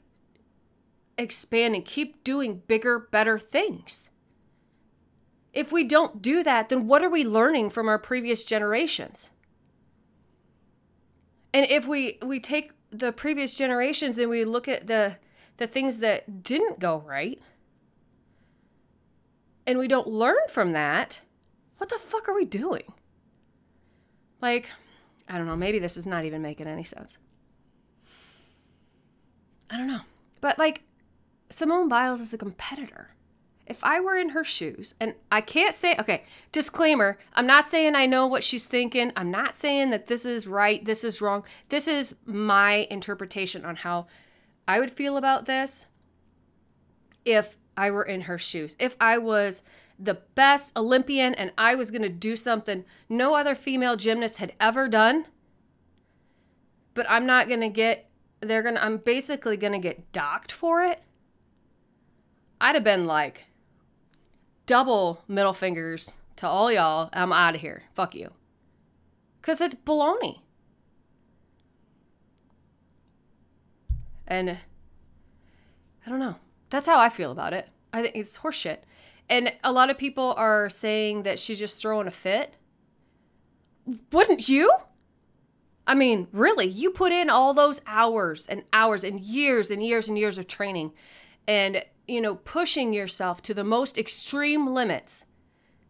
expanding, 1.17 1.81
keep 1.81 2.23
doing 2.23 2.61
bigger, 2.67 2.97
better 2.97 3.37
things. 3.37 4.09
If 5.51 5.73
we 5.73 5.83
don't 5.83 6.21
do 6.21 6.41
that, 6.41 6.69
then 6.69 6.87
what 6.87 7.03
are 7.03 7.09
we 7.09 7.25
learning 7.25 7.71
from 7.71 7.89
our 7.89 7.99
previous 7.99 8.45
generations? 8.45 9.29
And 11.53 11.65
if 11.69 11.85
we 11.85 12.17
we 12.23 12.39
take 12.39 12.71
the 12.89 13.11
previous 13.11 13.57
generations 13.57 14.17
and 14.17 14.29
we 14.29 14.45
look 14.45 14.67
at 14.67 14.87
the 14.87 15.17
the 15.57 15.67
things 15.67 15.99
that 15.99 16.43
didn't 16.43 16.79
go 16.79 17.03
right 17.05 17.41
and 19.67 19.77
we 19.77 19.87
don't 19.89 20.07
learn 20.07 20.37
from 20.49 20.71
that, 20.71 21.21
what 21.77 21.89
the 21.89 21.99
fuck 21.99 22.29
are 22.29 22.33
we 22.33 22.45
doing? 22.45 22.93
Like, 24.41 24.69
I 25.27 25.37
don't 25.37 25.45
know, 25.45 25.57
maybe 25.57 25.77
this 25.77 25.97
is 25.97 26.07
not 26.07 26.23
even 26.23 26.41
making 26.41 26.67
any 26.67 26.85
sense. 26.85 27.17
I 29.69 29.77
don't 29.77 29.87
know. 29.87 30.01
But 30.39 30.57
like 30.57 30.83
Simone 31.49 31.89
Biles 31.89 32.21
is 32.21 32.33
a 32.33 32.37
competitor. 32.37 33.09
If 33.69 33.83
I 33.83 33.99
were 33.99 34.15
in 34.15 34.29
her 34.29 34.43
shoes, 34.43 34.95
and 34.99 35.13
I 35.31 35.41
can't 35.41 35.75
say, 35.75 35.95
okay, 35.99 36.23
disclaimer, 36.51 37.17
I'm 37.33 37.45
not 37.45 37.67
saying 37.67 37.95
I 37.95 38.05
know 38.05 38.25
what 38.25 38.43
she's 38.43 38.65
thinking. 38.65 39.11
I'm 39.15 39.29
not 39.29 39.57
saying 39.57 39.89
that 39.89 40.07
this 40.07 40.25
is 40.25 40.47
right, 40.47 40.83
this 40.83 41.03
is 41.03 41.21
wrong. 41.21 41.43
This 41.69 41.87
is 41.87 42.15
my 42.25 42.87
interpretation 42.89 43.65
on 43.65 43.75
how 43.77 44.07
I 44.67 44.79
would 44.79 44.91
feel 44.91 45.17
about 45.17 45.45
this 45.45 45.85
if 47.25 47.57
I 47.75 47.91
were 47.91 48.03
in 48.03 48.21
her 48.21 48.37
shoes. 48.37 48.75
If 48.79 48.95
I 48.99 49.17
was 49.17 49.61
the 49.99 50.15
best 50.35 50.77
Olympian 50.77 51.33
and 51.33 51.51
I 51.57 51.75
was 51.75 51.91
going 51.91 52.03
to 52.03 52.09
do 52.09 52.35
something 52.35 52.85
no 53.09 53.35
other 53.35 53.55
female 53.55 53.95
gymnast 53.95 54.37
had 54.37 54.53
ever 54.59 54.87
done, 54.87 55.25
but 56.93 57.09
I'm 57.09 57.25
not 57.25 57.47
going 57.47 57.61
to 57.61 57.69
get, 57.69 58.09
they're 58.39 58.63
going 58.63 58.75
to, 58.75 58.83
I'm 58.83 58.97
basically 58.97 59.57
going 59.57 59.73
to 59.73 59.79
get 59.79 60.11
docked 60.11 60.51
for 60.51 60.83
it. 60.83 61.01
I'd 62.59 62.75
have 62.75 62.83
been 62.83 63.05
like, 63.05 63.45
double 64.67 65.23
middle 65.27 65.53
fingers 65.53 66.13
to 66.35 66.47
all 66.47 66.71
y'all. 66.71 67.09
I'm 67.11 67.33
out 67.33 67.55
of 67.55 67.61
here. 67.61 67.83
Fuck 67.95 68.13
you. 68.13 68.31
Because 69.41 69.59
it's 69.59 69.73
baloney. 69.73 70.41
And 74.27 74.57
I 76.05 76.09
don't 76.09 76.19
know. 76.19 76.35
That's 76.69 76.85
how 76.85 76.99
I 76.99 77.09
feel 77.09 77.31
about 77.31 77.53
it. 77.53 77.69
I 77.91 78.03
think 78.03 78.15
it's 78.15 78.39
horseshit. 78.39 78.79
And 79.29 79.53
a 79.63 79.71
lot 79.71 79.89
of 79.89 79.97
people 79.97 80.33
are 80.37 80.69
saying 80.69 81.23
that 81.23 81.39
she's 81.39 81.59
just 81.59 81.81
throwing 81.81 82.07
a 82.07 82.11
fit. 82.11 82.55
Wouldn't 84.11 84.47
you? 84.47 84.71
I 85.85 85.95
mean, 85.95 86.27
really, 86.33 86.65
you 86.67 86.91
put 86.91 87.13
in 87.13 87.29
all 87.29 87.53
those 87.53 87.79
hours 87.87 88.45
and 88.47 88.63
hours 88.73 89.05
and 89.05 89.21
years 89.21 89.71
and 89.71 89.81
years 89.81 90.09
and 90.09 90.17
years 90.17 90.37
of 90.37 90.47
training. 90.47 90.91
And 91.47 91.83
you 92.07 92.21
know, 92.21 92.35
pushing 92.35 92.93
yourself 92.93 93.41
to 93.43 93.53
the 93.53 93.63
most 93.63 93.97
extreme 93.97 94.67
limits 94.67 95.25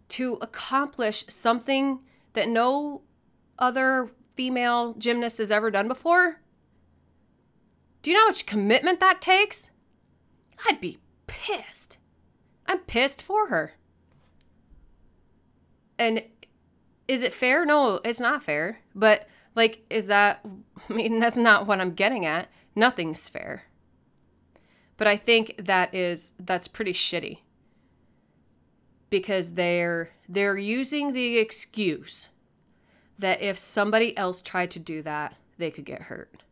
to 0.09 0.37
accomplish 0.41 1.25
something 1.29 1.99
that 2.33 2.49
no 2.49 3.01
other 3.59 4.11
female 4.35 4.93
gymnast 4.97 5.37
has 5.39 5.51
ever 5.51 5.71
done 5.71 5.87
before? 5.87 6.41
Do 8.01 8.11
you 8.11 8.17
know 8.17 8.23
how 8.23 8.29
much 8.29 8.45
commitment 8.45 8.99
that 8.99 9.21
takes? 9.21 9.69
I'd 10.65 10.79
be 10.81 10.99
pissed. 11.27 11.97
I'm 12.65 12.79
pissed 12.79 13.21
for 13.21 13.49
her. 13.49 13.73
And 15.99 16.23
is 17.07 17.23
it 17.23 17.33
fair? 17.33 17.65
No, 17.65 17.99
it's 18.03 18.19
not 18.19 18.43
fair. 18.43 18.79
But, 18.93 19.27
like, 19.55 19.85
is 19.89 20.07
that, 20.07 20.45
I 20.89 20.93
mean, 20.93 21.19
that's 21.19 21.37
not 21.37 21.67
what 21.67 21.81
I'm 21.81 21.93
getting 21.93 22.25
at. 22.25 22.49
Nothing's 22.75 23.27
fair. 23.27 23.63
But 24.97 25.07
I 25.07 25.15
think 25.15 25.55
that 25.57 25.93
is 25.93 26.33
that's 26.39 26.67
pretty 26.67 26.93
shitty. 26.93 27.39
Because 29.09 29.53
they're 29.53 30.11
they're 30.27 30.57
using 30.57 31.13
the 31.13 31.37
excuse 31.37 32.29
that 33.19 33.41
if 33.41 33.57
somebody 33.57 34.17
else 34.17 34.41
tried 34.41 34.71
to 34.71 34.79
do 34.79 35.01
that, 35.03 35.35
they 35.57 35.71
could 35.71 35.85
get 35.85 36.03
hurt. 36.03 36.43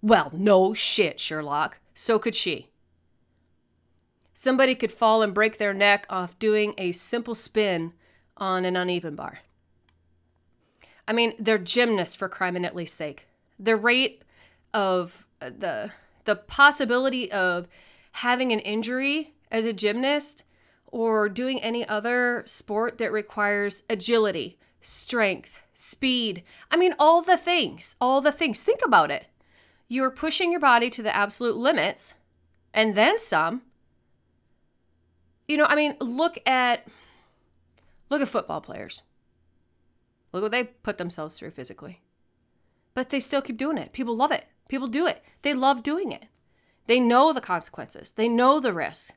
Well, 0.00 0.30
no 0.34 0.74
shit, 0.74 1.18
Sherlock. 1.18 1.78
So 1.94 2.18
could 2.18 2.34
she. 2.34 2.68
Somebody 4.32 4.74
could 4.74 4.92
fall 4.92 5.22
and 5.22 5.32
break 5.32 5.58
their 5.58 5.72
neck 5.72 6.06
off 6.10 6.38
doing 6.38 6.74
a 6.76 6.92
simple 6.92 7.34
spin 7.34 7.92
on 8.36 8.64
an 8.64 8.76
uneven 8.76 9.14
bar. 9.14 9.40
I 11.06 11.12
mean, 11.12 11.34
they're 11.38 11.58
gymnasts 11.58 12.16
for 12.16 12.28
crime 12.28 12.56
and 12.56 12.66
at 12.66 12.74
least 12.74 12.96
sake. 12.96 13.26
The 13.58 13.76
rate 13.76 14.22
of 14.72 15.26
uh, 15.40 15.50
the 15.56 15.92
the 16.24 16.36
possibility 16.36 17.30
of 17.30 17.68
having 18.18 18.52
an 18.52 18.60
injury 18.60 19.34
as 19.50 19.64
a 19.64 19.72
gymnast 19.72 20.44
or 20.86 21.28
doing 21.28 21.60
any 21.60 21.86
other 21.88 22.44
sport 22.46 22.98
that 22.98 23.10
requires 23.10 23.82
agility, 23.90 24.56
strength, 24.80 25.60
speed. 25.74 26.44
I 26.70 26.76
mean, 26.76 26.94
all 26.96 27.22
the 27.22 27.36
things, 27.36 27.96
all 28.00 28.20
the 28.20 28.30
things. 28.30 28.62
Think 28.62 28.80
about 28.84 29.10
it. 29.10 29.26
You're 29.88 30.12
pushing 30.12 30.52
your 30.52 30.60
body 30.60 30.90
to 30.90 31.02
the 31.02 31.14
absolute 31.14 31.56
limits 31.56 32.14
and 32.72 32.94
then 32.94 33.18
some. 33.18 33.62
You 35.48 35.56
know, 35.56 35.66
I 35.66 35.74
mean, 35.74 35.96
look 36.00 36.38
at 36.46 36.86
look 38.10 38.22
at 38.22 38.28
football 38.28 38.60
players. 38.60 39.02
Look 40.32 40.42
what 40.42 40.52
they 40.52 40.64
put 40.64 40.98
themselves 40.98 41.36
through 41.36 41.50
physically. 41.50 42.00
But 42.94 43.10
they 43.10 43.18
still 43.18 43.42
keep 43.42 43.56
doing 43.56 43.76
it. 43.76 43.92
People 43.92 44.16
love 44.16 44.30
it. 44.30 44.46
People 44.68 44.86
do 44.86 45.08
it. 45.08 45.24
They 45.42 45.52
love 45.52 45.82
doing 45.82 46.12
it. 46.12 46.26
They 46.86 47.00
know 47.00 47.32
the 47.32 47.40
consequences, 47.40 48.12
they 48.12 48.28
know 48.28 48.60
the 48.60 48.72
risks. 48.72 49.12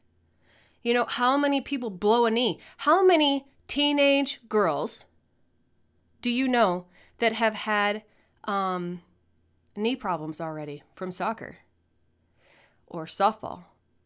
You 0.83 0.93
know, 0.93 1.05
how 1.05 1.37
many 1.37 1.59
people 1.59 1.89
blow 1.89 2.25
a 2.25 2.31
knee? 2.31 2.59
How 2.77 3.03
many 3.03 3.47
teenage 3.67 4.39
girls 4.47 5.05
do 6.21 6.29
you 6.29 6.47
know 6.47 6.85
that 7.19 7.33
have 7.33 7.55
had 7.55 8.03
um, 8.45 9.01
knee 9.75 9.95
problems 9.95 10.39
already 10.39 10.83
from 10.95 11.11
soccer 11.11 11.57
or 12.85 13.05
softball 13.05 13.63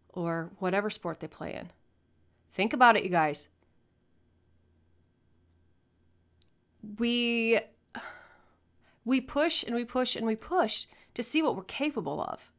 or 0.10 0.52
whatever 0.58 0.90
sport 0.90 1.20
they 1.20 1.28
play 1.28 1.54
in? 1.54 1.70
Think 2.54 2.74
about 2.74 2.96
it, 2.96 3.04
you 3.04 3.10
guys. 3.10 3.48
We 6.98 7.60
we 9.06 9.22
push 9.22 9.64
and 9.64 9.76
we 9.76 9.86
push 9.86 10.16
and 10.16 10.26
we 10.26 10.36
push 10.36 10.88
to 11.14 11.24
see 11.24 11.42
what 11.42 11.56
we're 11.56 11.64
capable 11.64 12.22
of. 12.22 12.50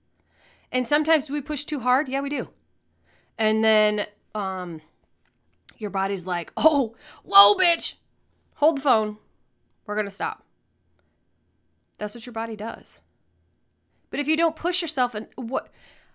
And 0.73 0.87
sometimes 0.87 1.31
we 1.31 1.41
push 1.41 1.65
too 1.65 1.81
hard? 1.81 2.09
Yeah, 2.09 2.23
we 2.23 2.31
do. 2.31 2.49
And 3.39 3.63
then 3.63 4.07
um 4.35 4.81
your 5.79 5.91
body's 5.91 6.27
like, 6.27 6.53
"Oh, 6.57 6.97
whoa, 7.23 7.55
bitch. 7.55 7.95
Hold 8.55 8.79
the 8.79 8.83
phone. 8.83 9.19
We're 9.87 9.95
going 9.95 10.07
to 10.07 10.11
stop." 10.11 10.45
That's 11.99 12.15
what 12.15 12.27
your 12.27 12.33
body 12.33 12.57
does. 12.57 13.01
But 14.11 14.21
if 14.21 14.27
you 14.27 14.37
don't 14.37 14.57
push 14.57 14.83
yourself 14.83 15.15
and 15.15 15.29
what 15.37 15.69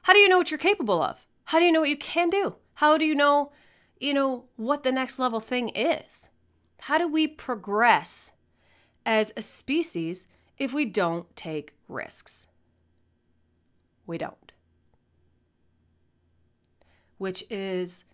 how 0.04 0.14
do 0.14 0.20
you 0.20 0.30
know 0.30 0.38
what 0.38 0.52
you're 0.52 0.58
capable 0.58 1.02
of? 1.02 1.26
How 1.46 1.60
do 1.60 1.66
you 1.66 1.72
know 1.72 1.82
what 1.82 1.90
you 1.90 1.98
can 1.98 2.30
do? 2.30 2.56
How 2.76 2.98
do 2.98 3.06
you 3.06 3.16
know, 3.16 3.52
you 4.00 4.14
know, 4.14 4.46
what 4.56 4.84
the 4.84 4.92
next 4.92 5.18
level 5.20 5.40
thing 5.40 5.70
is? 5.70 6.30
How 6.82 6.98
do 6.98 7.08
we 7.08 7.28
progress 7.28 8.32
as 9.06 9.34
a 9.36 9.42
species 9.42 10.28
if 10.58 10.74
we 10.74 10.86
don't 10.86 11.34
take 11.36 11.74
risks? 11.88 12.48
We 14.06 14.18
don't. 14.18 14.47
Which 17.18 17.44
is 17.50 18.06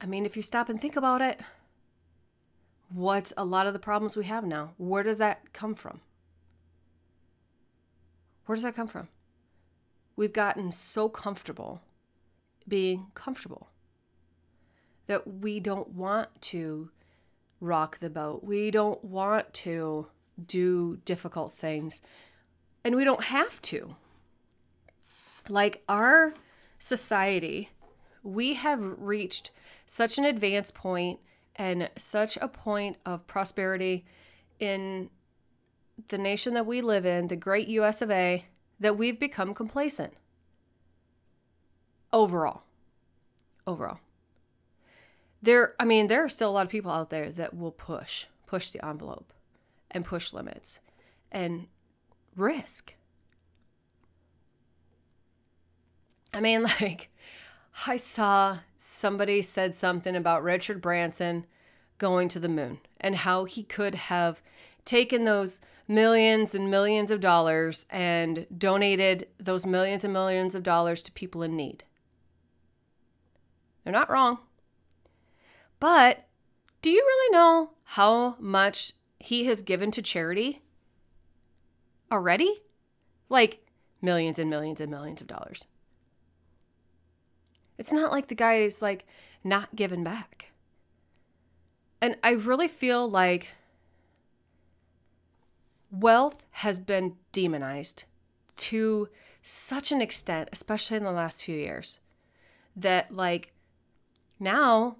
I 0.00 0.06
mean, 0.06 0.26
if 0.26 0.36
you 0.36 0.42
stop 0.42 0.68
and 0.68 0.78
think 0.78 0.96
about 0.96 1.22
it, 1.22 1.40
what's 2.90 3.32
a 3.36 3.44
lot 3.44 3.66
of 3.66 3.72
the 3.72 3.78
problems 3.78 4.16
we 4.16 4.24
have 4.26 4.44
now? 4.44 4.74
Where 4.76 5.02
does 5.02 5.16
that 5.18 5.52
come 5.54 5.74
from? 5.74 6.00
Where 8.44 8.54
does 8.54 8.64
that 8.64 8.76
come 8.76 8.86
from? 8.86 9.08
We've 10.14 10.32
gotten 10.32 10.72
so 10.72 11.08
comfortable 11.08 11.80
being 12.68 13.06
comfortable 13.14 13.68
that 15.06 15.26
we 15.40 15.58
don't 15.58 15.88
want 15.88 16.28
to 16.42 16.90
rock 17.60 17.98
the 18.00 18.10
boat. 18.10 18.44
We 18.44 18.70
don't 18.70 19.02
want 19.02 19.54
to 19.54 20.08
do 20.46 20.98
difficult 21.04 21.52
things. 21.52 22.00
And 22.84 22.94
we 22.94 23.04
don't 23.04 23.24
have 23.24 23.62
to. 23.62 23.96
Like 25.48 25.82
our 25.88 26.34
society, 26.84 27.70
we 28.22 28.54
have 28.54 28.80
reached 28.98 29.50
such 29.86 30.18
an 30.18 30.26
advanced 30.26 30.74
point 30.74 31.18
and 31.56 31.88
such 31.96 32.36
a 32.42 32.48
point 32.48 32.98
of 33.06 33.26
prosperity 33.26 34.04
in 34.60 35.08
the 36.08 36.18
nation 36.18 36.52
that 36.52 36.66
we 36.66 36.82
live 36.82 37.06
in, 37.06 37.28
the 37.28 37.36
great 37.36 37.68
US 37.68 38.02
of 38.02 38.10
A, 38.10 38.44
that 38.78 38.98
we've 38.98 39.18
become 39.18 39.54
complacent. 39.54 40.12
Overall. 42.12 42.64
Overall. 43.66 44.00
There 45.40 45.74
I 45.80 45.86
mean, 45.86 46.08
there 46.08 46.22
are 46.22 46.28
still 46.28 46.50
a 46.50 46.52
lot 46.52 46.66
of 46.66 46.72
people 46.72 46.90
out 46.90 47.08
there 47.08 47.30
that 47.30 47.56
will 47.56 47.72
push, 47.72 48.26
push 48.46 48.70
the 48.70 48.84
envelope 48.84 49.32
and 49.90 50.04
push 50.04 50.34
limits 50.34 50.80
and 51.32 51.66
risk. 52.36 52.94
I 56.34 56.40
mean, 56.40 56.62
like 56.80 57.08
I 57.86 57.96
saw 57.96 58.58
somebody 58.76 59.40
said 59.40 59.74
something 59.74 60.14
about 60.16 60.42
Richard 60.42 60.82
Branson 60.82 61.46
going 61.98 62.28
to 62.28 62.40
the 62.40 62.48
moon 62.48 62.80
and 63.00 63.16
how 63.16 63.44
he 63.44 63.62
could 63.62 63.94
have 63.94 64.42
taken 64.84 65.24
those 65.24 65.60
millions 65.86 66.54
and 66.54 66.70
millions 66.70 67.10
of 67.10 67.20
dollars 67.20 67.86
and 67.88 68.46
donated 68.56 69.28
those 69.38 69.64
millions 69.64 70.04
and 70.04 70.12
millions 70.12 70.54
of 70.54 70.62
dollars 70.62 71.02
to 71.04 71.12
people 71.12 71.42
in 71.42 71.56
need. 71.56 71.84
They're 73.82 73.92
not 73.92 74.10
wrong. 74.10 74.38
But 75.78 76.26
do 76.82 76.90
you 76.90 77.00
really 77.00 77.32
know 77.32 77.70
how 77.84 78.36
much 78.38 78.92
he 79.18 79.44
has 79.44 79.62
given 79.62 79.90
to 79.92 80.02
charity 80.02 80.62
already? 82.10 82.62
Like 83.28 83.66
millions 84.00 84.38
and 84.38 84.48
millions 84.48 84.80
and 84.80 84.90
millions 84.90 85.20
of 85.20 85.26
dollars. 85.26 85.64
It's 87.78 87.92
not 87.92 88.12
like 88.12 88.28
the 88.28 88.34
guy 88.34 88.56
is 88.56 88.82
like 88.82 89.06
not 89.42 89.76
giving 89.76 90.04
back. 90.04 90.52
And 92.00 92.16
I 92.22 92.30
really 92.30 92.68
feel 92.68 93.08
like 93.08 93.48
wealth 95.90 96.46
has 96.50 96.78
been 96.78 97.16
demonized 97.32 98.04
to 98.56 99.08
such 99.42 99.92
an 99.92 100.00
extent, 100.00 100.48
especially 100.52 100.96
in 100.96 101.04
the 101.04 101.12
last 101.12 101.42
few 101.42 101.56
years, 101.56 102.00
that 102.76 103.14
like 103.14 103.52
now 104.38 104.96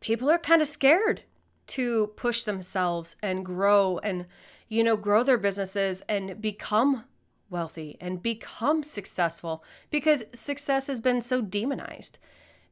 people 0.00 0.30
are 0.30 0.38
kind 0.38 0.62
of 0.62 0.68
scared 0.68 1.22
to 1.66 2.08
push 2.16 2.44
themselves 2.44 3.16
and 3.22 3.44
grow 3.44 3.98
and 3.98 4.26
you 4.68 4.84
know 4.84 4.96
grow 4.96 5.22
their 5.22 5.38
businesses 5.38 6.02
and 6.08 6.40
become 6.40 7.04
wealthy 7.54 7.96
and 8.00 8.22
become 8.22 8.82
successful 8.82 9.64
because 9.88 10.24
success 10.34 10.88
has 10.88 11.00
been 11.00 11.22
so 11.22 11.40
demonized. 11.40 12.18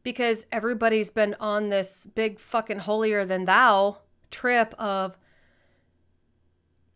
Because 0.02 0.44
everybody's 0.50 1.10
been 1.10 1.36
on 1.38 1.68
this 1.68 2.06
big 2.06 2.40
fucking 2.40 2.80
holier 2.80 3.24
than 3.24 3.44
thou 3.44 3.98
trip 4.32 4.74
of 4.78 5.16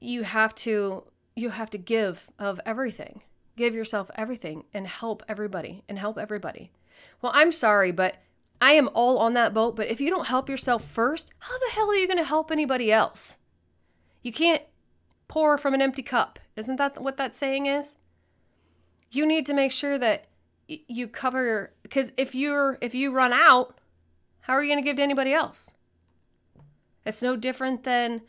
you 0.01 0.25
have 0.25 0.55
to 0.57 1.05
you 1.37 1.51
have 1.51 1.71
to 1.71 1.79
give 1.79 2.29
of 2.39 2.61
everything. 2.67 3.23
Give 3.57 3.75
yourself 3.75 4.11
everything 4.17 4.65
and 4.75 4.87
help 4.87 5.23
everybody 5.29 5.85
and 5.89 5.99
help 5.99 6.19
everybody. 6.19 6.73
Well 7.23 7.33
i'm 7.35 7.53
sorry 7.53 7.93
but 7.93 8.17
i 8.61 8.73
am 8.73 8.91
all 8.95 9.19
on 9.19 9.35
that 9.35 9.55
boat 9.55 9.77
but 9.77 9.89
if 9.89 10.01
you 10.01 10.11
don't 10.11 10.27
help 10.27 10.49
yourself 10.49 10.85
first 10.85 11.31
how 11.39 11.57
the 11.59 11.73
hell 11.73 11.91
are 11.91 11.95
you 11.95 12.09
going 12.09 12.19
to 12.19 12.25
help 12.25 12.51
anybody 12.51 12.91
else? 12.91 13.37
You 14.23 14.33
can't 14.33 14.63
pour 15.29 15.57
from 15.57 15.75
an 15.75 15.83
empty 15.83 16.03
cup 16.03 16.41
isn't 16.57 16.77
that 16.77 17.01
what 17.01 17.17
that 17.19 17.37
saying 17.37 17.67
is? 17.67 17.97
You 19.11 19.27
need 19.27 19.47
to 19.47 19.55
make 19.55 19.73
sure 19.73 19.99
that 19.99 20.27
you 20.67 21.07
cover 21.07 21.73
because 21.83 22.13
if 22.17 22.35
you're 22.35 22.79
if 22.81 22.95
you 22.95 23.13
run 23.13 23.33
out 23.33 23.79
how 24.41 24.53
are 24.53 24.63
you 24.63 24.71
going 24.71 24.83
to 24.83 24.89
give 24.89 24.97
to 24.97 25.03
anybody 25.03 25.33
else? 25.33 25.73
It's 27.05 27.23
no 27.23 27.37
different 27.37 27.85
than 27.85 28.23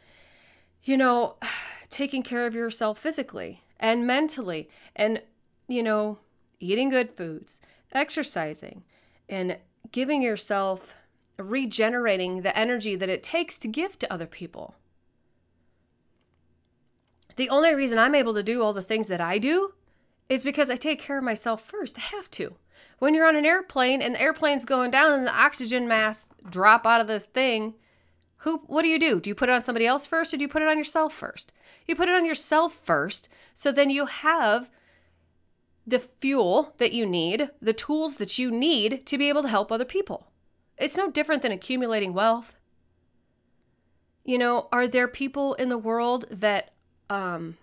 you 0.84 0.98
know 0.98 1.36
taking 1.90 2.24
care 2.24 2.46
of 2.46 2.54
yourself 2.54 2.98
physically 2.98 3.64
and 3.80 4.06
mentally 4.06 4.70
and 4.96 5.22
you 5.68 5.82
know 5.82 6.20
eating 6.60 6.90
good 6.90 7.12
foods 7.12 7.62
exercising 7.94 8.84
and 9.30 9.58
giving 9.92 10.22
yourself 10.22 10.94
regenerating 11.38 12.42
the 12.42 12.58
energy 12.58 12.96
that 12.96 13.10
it 13.10 13.24
takes 13.24 13.58
to 13.60 13.68
give 13.68 13.98
to 14.00 14.12
other 14.12 14.26
people 14.26 14.76
the 17.38 17.50
only 17.50 17.74
reason 17.74 17.98
i'm 17.98 18.14
able 18.14 18.34
to 18.34 18.44
do 18.44 18.62
all 18.62 18.74
the 18.74 18.82
things 18.82 19.08
that 19.08 19.22
i 19.22 19.38
do 19.38 19.74
is 20.30 20.44
because 20.44 20.70
I 20.70 20.76
take 20.76 21.00
care 21.00 21.18
of 21.18 21.24
myself 21.24 21.64
first. 21.64 21.98
I 21.98 22.02
have 22.02 22.30
to. 22.32 22.56
When 23.00 23.14
you're 23.14 23.28
on 23.28 23.36
an 23.36 23.46
airplane 23.46 24.02
and 24.02 24.16
the 24.16 24.22
airplane's 24.22 24.66
going 24.66 24.92
down 24.92 25.14
and 25.14 25.28
the 25.28 25.36
oxygen 25.36 25.88
masks 25.88 26.30
drop 26.50 26.86
out 26.86 27.02
of 27.02 27.08
this 27.08 27.26
thing, 27.26 27.76
who 28.38 28.58
what 28.68 28.82
do 28.82 28.88
you 28.88 29.00
do? 29.00 29.20
Do 29.20 29.30
you 29.30 29.36
put 29.36 29.50
it 29.50 29.54
on 29.54 29.64
somebody 29.64 29.86
else 29.86 30.06
first 30.06 30.34
or 30.34 30.38
do 30.38 30.44
you 30.44 30.50
put 30.50 30.62
it 30.62 30.68
on 30.68 30.78
yourself 30.78 31.14
first? 31.14 31.54
You 31.88 31.96
put 31.96 32.10
it 32.10 32.16
on 32.16 32.26
yourself 32.26 32.74
first, 32.84 33.30
so 33.54 33.72
then 33.72 33.90
you 33.90 34.06
have 34.06 34.70
the 35.86 36.00
fuel 36.00 36.74
that 36.78 36.92
you 36.92 37.06
need, 37.06 37.50
the 37.62 37.74
tools 37.74 38.18
that 38.18 38.38
you 38.38 38.52
need 38.52 39.06
to 39.06 39.18
be 39.18 39.30
able 39.30 39.44
to 39.44 39.48
help 39.48 39.72
other 39.72 39.86
people. 39.86 40.28
It's 40.78 40.98
no 40.98 41.10
different 41.10 41.42
than 41.42 41.52
accumulating 41.52 42.14
wealth. 42.14 42.58
You 44.26 44.38
know, 44.38 44.68
are 44.72 44.88
there 44.88 45.08
people 45.08 45.54
in 45.54 45.70
the 45.70 45.78
world 45.78 46.26
that 46.30 46.74
um, 47.10 47.58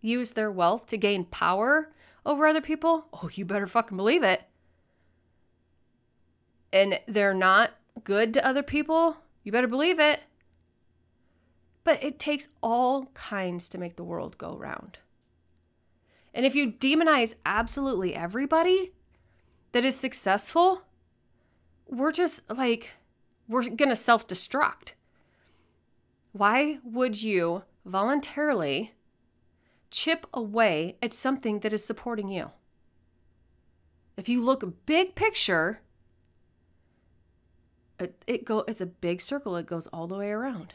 use 0.00 0.32
their 0.32 0.50
wealth 0.50 0.86
to 0.88 0.96
gain 0.96 1.24
power 1.24 1.90
over 2.24 2.46
other 2.46 2.60
people, 2.60 3.06
oh, 3.12 3.30
you 3.32 3.44
better 3.44 3.66
fucking 3.66 3.96
believe 3.96 4.22
it. 4.22 4.42
And 6.72 7.00
they're 7.06 7.34
not 7.34 7.72
good 8.04 8.34
to 8.34 8.46
other 8.46 8.62
people, 8.62 9.16
you 9.42 9.52
better 9.52 9.66
believe 9.66 9.98
it. 9.98 10.20
But 11.84 12.02
it 12.02 12.18
takes 12.18 12.48
all 12.62 13.06
kinds 13.14 13.68
to 13.70 13.78
make 13.78 13.96
the 13.96 14.04
world 14.04 14.36
go 14.36 14.54
round. 14.56 14.98
And 16.34 16.44
if 16.44 16.54
you 16.54 16.70
demonize 16.70 17.34
absolutely 17.46 18.14
everybody 18.14 18.92
that 19.72 19.84
is 19.84 19.96
successful, 19.96 20.82
we're 21.86 22.12
just 22.12 22.42
like, 22.50 22.90
we're 23.48 23.62
to 23.90 23.96
self 23.96 24.26
destruct. 24.28 24.92
Why 26.32 26.78
would 26.84 27.22
you 27.22 27.62
voluntarily 27.88 28.94
chip 29.90 30.26
away 30.34 30.96
at 31.02 31.14
something 31.14 31.60
that 31.60 31.72
is 31.72 31.84
supporting 31.84 32.28
you. 32.28 32.50
If 34.16 34.28
you 34.28 34.44
look 34.44 34.86
big 34.86 35.14
picture, 35.14 35.80
it, 37.98 38.22
it 38.26 38.44
go 38.44 38.60
it's 38.68 38.80
a 38.80 38.86
big 38.86 39.20
circle. 39.20 39.56
It 39.56 39.66
goes 39.66 39.86
all 39.88 40.06
the 40.06 40.18
way 40.18 40.30
around. 40.30 40.74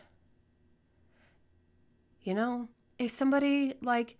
You 2.21 2.33
know, 2.33 2.69
if 2.97 3.11
somebody 3.11 3.75
like 3.81 4.17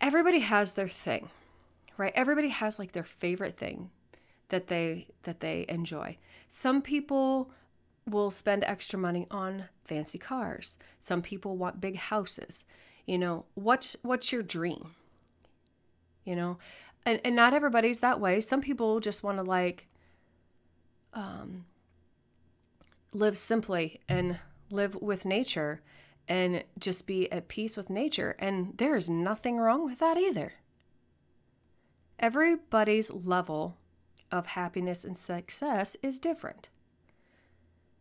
everybody 0.00 0.40
has 0.40 0.74
their 0.74 0.88
thing, 0.88 1.28
right? 1.96 2.12
Everybody 2.14 2.48
has 2.48 2.78
like 2.78 2.92
their 2.92 3.04
favorite 3.04 3.56
thing 3.56 3.90
that 4.48 4.66
they 4.66 5.06
that 5.22 5.40
they 5.40 5.64
enjoy. 5.68 6.18
Some 6.48 6.82
people 6.82 7.50
will 8.10 8.30
spend 8.30 8.64
extra 8.64 8.98
money 8.98 9.26
on 9.30 9.64
fancy 9.84 10.18
cars. 10.18 10.78
Some 10.98 11.22
people 11.22 11.56
want 11.56 11.80
big 11.80 11.96
houses 11.96 12.64
you 13.06 13.18
know 13.18 13.44
what's 13.54 13.96
what's 14.02 14.30
your 14.30 14.42
dream 14.42 14.94
you 16.24 16.36
know 16.36 16.58
and, 17.04 17.18
and 17.24 17.34
not 17.34 17.54
everybody's 17.54 18.00
that 18.00 18.20
way 18.20 18.40
some 18.40 18.60
people 18.60 19.00
just 19.00 19.24
want 19.24 19.38
to 19.38 19.42
like 19.42 19.88
um 21.14 21.64
live 23.12 23.36
simply 23.36 24.00
and 24.08 24.38
live 24.70 24.94
with 24.96 25.24
nature 25.24 25.80
and 26.28 26.62
just 26.78 27.06
be 27.06 27.30
at 27.32 27.48
peace 27.48 27.76
with 27.76 27.90
nature. 27.90 28.36
And 28.38 28.74
there 28.78 28.94
is 28.94 29.10
nothing 29.10 29.56
wrong 29.56 29.84
with 29.84 29.98
that 29.98 30.16
either. 30.16 30.52
Everybody's 32.20 33.10
level 33.10 33.76
of 34.30 34.46
happiness 34.46 35.04
and 35.04 35.18
success 35.18 35.96
is 36.02 36.20
different. 36.20 36.68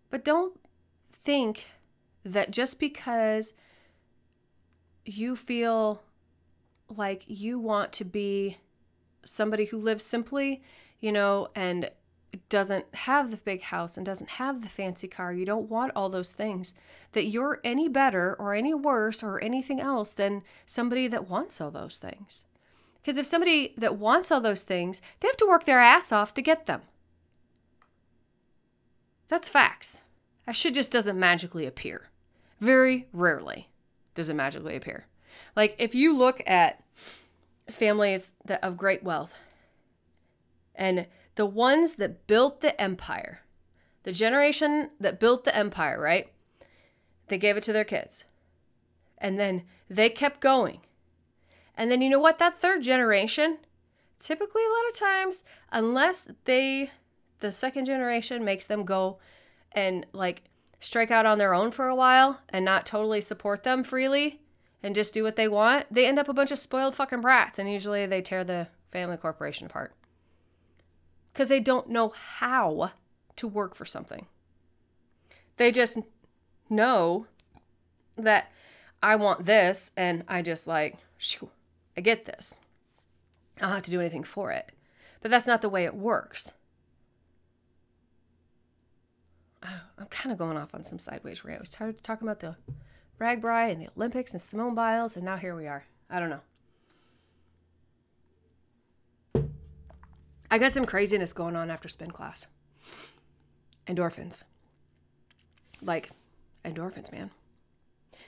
But 0.09 0.25
don't 0.25 0.59
think 1.11 1.65
that 2.25 2.51
just 2.51 2.79
because 2.79 3.53
you 5.05 5.35
feel 5.35 6.01
like 6.89 7.23
you 7.27 7.59
want 7.59 7.93
to 7.93 8.05
be 8.05 8.57
somebody 9.23 9.65
who 9.65 9.77
lives 9.77 10.03
simply, 10.03 10.63
you 10.99 11.11
know, 11.11 11.49
and 11.55 11.91
doesn't 12.47 12.85
have 12.93 13.31
the 13.31 13.37
big 13.37 13.63
house 13.63 13.97
and 13.97 14.05
doesn't 14.05 14.31
have 14.31 14.61
the 14.61 14.69
fancy 14.69 15.07
car, 15.07 15.33
you 15.33 15.45
don't 15.45 15.69
want 15.69 15.91
all 15.95 16.09
those 16.09 16.33
things, 16.33 16.73
that 17.13 17.25
you're 17.25 17.59
any 17.63 17.87
better 17.87 18.35
or 18.39 18.53
any 18.53 18.73
worse 18.73 19.23
or 19.23 19.43
anything 19.43 19.79
else 19.79 20.13
than 20.13 20.43
somebody 20.65 21.07
that 21.07 21.29
wants 21.29 21.59
all 21.59 21.71
those 21.71 21.97
things. 21.97 22.45
Because 23.01 23.17
if 23.17 23.25
somebody 23.25 23.73
that 23.77 23.97
wants 23.97 24.31
all 24.31 24.41
those 24.41 24.63
things, 24.63 25.01
they 25.19 25.27
have 25.27 25.37
to 25.37 25.47
work 25.47 25.65
their 25.65 25.79
ass 25.79 26.11
off 26.11 26.33
to 26.35 26.41
get 26.41 26.65
them. 26.65 26.81
That's 29.29 29.47
facts. 29.47 30.01
That 30.45 30.55
shit 30.55 30.73
just 30.73 30.91
doesn't 30.91 31.17
magically 31.17 31.65
appear. 31.65 32.09
Very 32.59 33.07
rarely 33.13 33.69
does 34.15 34.27
it 34.27 34.33
magically 34.33 34.75
appear. 34.75 35.05
Like 35.55 35.75
if 35.79 35.95
you 35.95 36.15
look 36.15 36.41
at 36.45 36.83
families 37.69 38.33
that 38.45 38.63
of 38.63 38.75
great 38.75 39.03
wealth 39.03 39.35
and 40.75 41.05
the 41.35 41.45
ones 41.45 41.95
that 41.95 42.27
built 42.27 42.61
the 42.61 42.79
empire, 42.81 43.41
the 44.03 44.11
generation 44.11 44.89
that 44.99 45.19
built 45.19 45.43
the 45.45 45.55
empire, 45.55 46.01
right? 46.01 46.31
They 47.27 47.37
gave 47.37 47.55
it 47.55 47.63
to 47.63 47.73
their 47.73 47.85
kids. 47.85 48.25
And 49.17 49.39
then 49.39 49.63
they 49.89 50.09
kept 50.09 50.39
going. 50.39 50.79
And 51.77 51.91
then 51.91 52.01
you 52.01 52.09
know 52.09 52.19
what? 52.19 52.39
That 52.39 52.59
third 52.59 52.81
generation, 52.81 53.59
typically 54.17 54.63
a 54.63 54.69
lot 54.69 54.89
of 54.89 54.97
times, 54.97 55.43
unless 55.71 56.27
they, 56.45 56.91
the 57.39 57.51
second 57.51 57.85
generation 57.85 58.43
makes 58.43 58.65
them 58.65 58.83
go 58.85 59.19
and 59.71 60.05
like 60.13 60.43
strike 60.79 61.11
out 61.11 61.25
on 61.25 61.37
their 61.37 61.53
own 61.53 61.71
for 61.71 61.87
a 61.87 61.95
while 61.95 62.39
and 62.49 62.63
not 62.63 62.85
totally 62.85 63.21
support 63.21 63.63
them 63.63 63.83
freely 63.83 64.41
and 64.81 64.95
just 64.95 65.13
do 65.13 65.23
what 65.23 65.35
they 65.35 65.47
want, 65.47 65.85
they 65.91 66.05
end 66.05 66.19
up 66.19 66.29
a 66.29 66.33
bunch 66.33 66.51
of 66.51 66.59
spoiled 66.59 66.95
fucking 66.95 67.21
brats. 67.21 67.59
And 67.59 67.71
usually 67.71 68.05
they 68.05 68.21
tear 68.21 68.43
the 68.43 68.67
family 68.91 69.17
corporation 69.17 69.65
apart 69.65 69.93
because 71.33 71.49
they 71.49 71.59
don't 71.59 71.89
know 71.89 72.09
how 72.09 72.91
to 73.35 73.47
work 73.47 73.75
for 73.75 73.85
something. 73.85 74.25
They 75.57 75.71
just 75.71 75.97
know 76.69 77.27
that 78.17 78.51
I 79.03 79.15
want 79.15 79.45
this 79.45 79.91
and 79.97 80.23
I 80.27 80.41
just 80.41 80.67
like, 80.67 80.97
shoo, 81.17 81.49
I 81.95 82.01
get 82.01 82.25
this. 82.25 82.61
I 83.57 83.61
don't 83.61 83.71
have 83.71 83.83
to 83.83 83.91
do 83.91 83.99
anything 83.99 84.23
for 84.23 84.51
it. 84.51 84.71
But 85.21 85.31
that's 85.31 85.47
not 85.47 85.61
the 85.61 85.69
way 85.69 85.83
it 85.83 85.95
works. 85.95 86.51
Oh, 86.51 86.55
I'm 89.61 90.07
kind 90.09 90.31
of 90.31 90.37
going 90.37 90.57
off 90.57 90.73
on 90.73 90.83
some 90.83 90.99
sideways 90.99 91.43
rant. 91.43 91.59
I 91.59 91.61
was 91.61 91.69
tired 91.69 92.03
talking 92.03 92.27
about 92.27 92.39
the 92.39 92.55
RAGBRAI 93.19 93.71
and 93.71 93.81
the 93.81 93.89
Olympics 93.97 94.31
and 94.31 94.41
Simone 94.41 94.75
Biles, 94.75 95.15
and 95.15 95.25
now 95.25 95.37
here 95.37 95.55
we 95.55 95.67
are. 95.67 95.85
I 96.09 96.19
don't 96.19 96.29
know. 96.29 96.39
I 100.51 100.57
got 100.57 100.71
some 100.71 100.85
craziness 100.85 101.33
going 101.33 101.55
on 101.55 101.69
after 101.69 101.87
spin 101.89 102.11
class. 102.11 102.47
Endorphins. 103.87 104.43
Like, 105.81 106.09
endorphins, 106.65 107.11
man. 107.11 107.31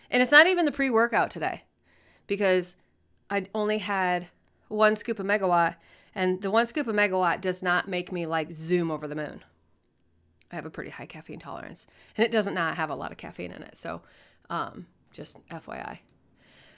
And 0.10 0.22
it's 0.22 0.32
not 0.32 0.48
even 0.48 0.66
the 0.66 0.72
pre 0.72 0.90
workout 0.90 1.32
today 1.32 1.64
because 2.28 2.76
I 3.30 3.48
only 3.56 3.80
had 3.80 4.28
one 4.68 4.96
scoop 4.96 5.20
of 5.20 5.26
megawatt, 5.26 5.76
and 6.14 6.42
the 6.42 6.52
one 6.52 6.68
scoop 6.68 6.88
of 6.88 6.96
megawatt 6.96 7.42
does 7.42 7.64
not 7.64 7.88
make 7.88 8.12
me 8.12 8.26
like 8.26 8.52
zoom 8.52 8.92
over 8.92 9.08
the 9.08 9.16
moon. 9.16 9.44
I 10.52 10.56
have 10.56 10.66
a 10.66 10.70
pretty 10.70 10.90
high 10.90 11.06
caffeine 11.06 11.40
tolerance, 11.40 11.88
and 12.18 12.26
it 12.26 12.32
doesn't 12.32 12.54
not 12.54 12.76
have 12.76 12.90
a 12.90 12.96
lot 12.96 13.12
of 13.12 13.18
caffeine 13.18 13.52
in 13.52 13.64
it. 13.64 13.78
So, 13.78 14.02
um, 14.50 14.88
just 15.12 15.46
FYI. 15.48 16.00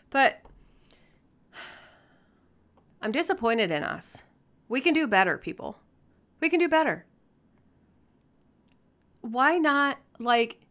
But 0.09 0.41
I'm 3.01 3.11
disappointed 3.11 3.71
in 3.71 3.83
us 3.83 4.23
we 4.73 4.81
can 4.81 4.93
do 4.93 5.05
better, 5.05 5.37
people. 5.37 5.77
We 6.39 6.49
can 6.49 6.59
do 6.59 6.67
better. 6.67 7.05
Why 9.21 9.59
not, 9.59 9.99
like, 10.19 10.61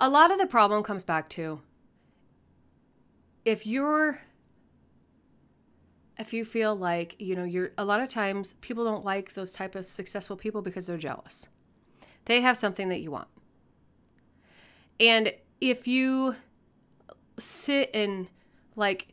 a 0.00 0.08
lot 0.08 0.32
of 0.32 0.38
the 0.38 0.46
problem 0.46 0.82
comes 0.82 1.04
back 1.04 1.28
to 1.30 1.60
if 3.44 3.66
you're 3.66 4.20
if 6.18 6.32
you 6.32 6.44
feel 6.44 6.74
like 6.74 7.16
you 7.18 7.34
know 7.34 7.44
you're 7.44 7.72
a 7.78 7.84
lot 7.84 8.00
of 8.00 8.08
times 8.08 8.54
people 8.60 8.84
don't 8.84 9.04
like 9.04 9.34
those 9.34 9.52
type 9.52 9.74
of 9.74 9.86
successful 9.86 10.36
people 10.36 10.62
because 10.62 10.86
they're 10.86 10.98
jealous 10.98 11.48
they 12.26 12.40
have 12.40 12.56
something 12.56 12.88
that 12.88 13.00
you 13.00 13.10
want 13.10 13.28
and 15.00 15.32
if 15.60 15.86
you 15.86 16.36
sit 17.38 17.90
and 17.94 18.28
like 18.76 19.08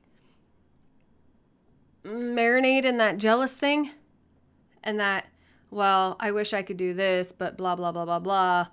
marinate 2.03 2.85
in 2.85 2.97
that 2.97 3.17
jealous 3.17 3.55
thing 3.55 3.91
and 4.83 4.99
that, 4.99 5.27
well, 5.71 6.15
I 6.19 6.31
wish 6.31 6.53
I 6.53 6.63
could 6.63 6.77
do 6.77 6.93
this, 6.93 7.31
but 7.31 7.57
blah, 7.57 7.75
blah, 7.75 7.91
blah, 7.91 8.05
blah, 8.05 8.19
blah. 8.19 8.67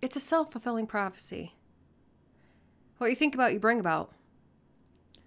It's 0.00 0.16
a 0.16 0.20
self 0.20 0.50
fulfilling 0.52 0.86
prophecy. 0.86 1.54
What 2.98 3.10
you 3.10 3.16
think 3.16 3.34
about, 3.34 3.52
you 3.52 3.58
bring 3.58 3.80
about. 3.80 4.12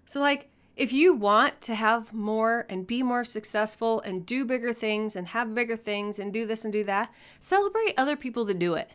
So, 0.04 0.20
like, 0.20 0.50
if 0.76 0.92
you 0.92 1.14
want 1.14 1.62
to 1.62 1.74
have 1.74 2.12
more 2.12 2.66
and 2.68 2.86
be 2.86 3.02
more 3.02 3.24
successful 3.24 4.00
and 4.02 4.26
do 4.26 4.44
bigger 4.44 4.74
things 4.74 5.16
and 5.16 5.28
have 5.28 5.54
bigger 5.54 5.76
things 5.76 6.18
and 6.18 6.32
do 6.32 6.46
this 6.46 6.64
and 6.64 6.72
do 6.72 6.84
that, 6.84 7.12
celebrate 7.40 7.94
other 7.96 8.14
people 8.14 8.44
that 8.44 8.58
do 8.58 8.74
it. 8.74 8.90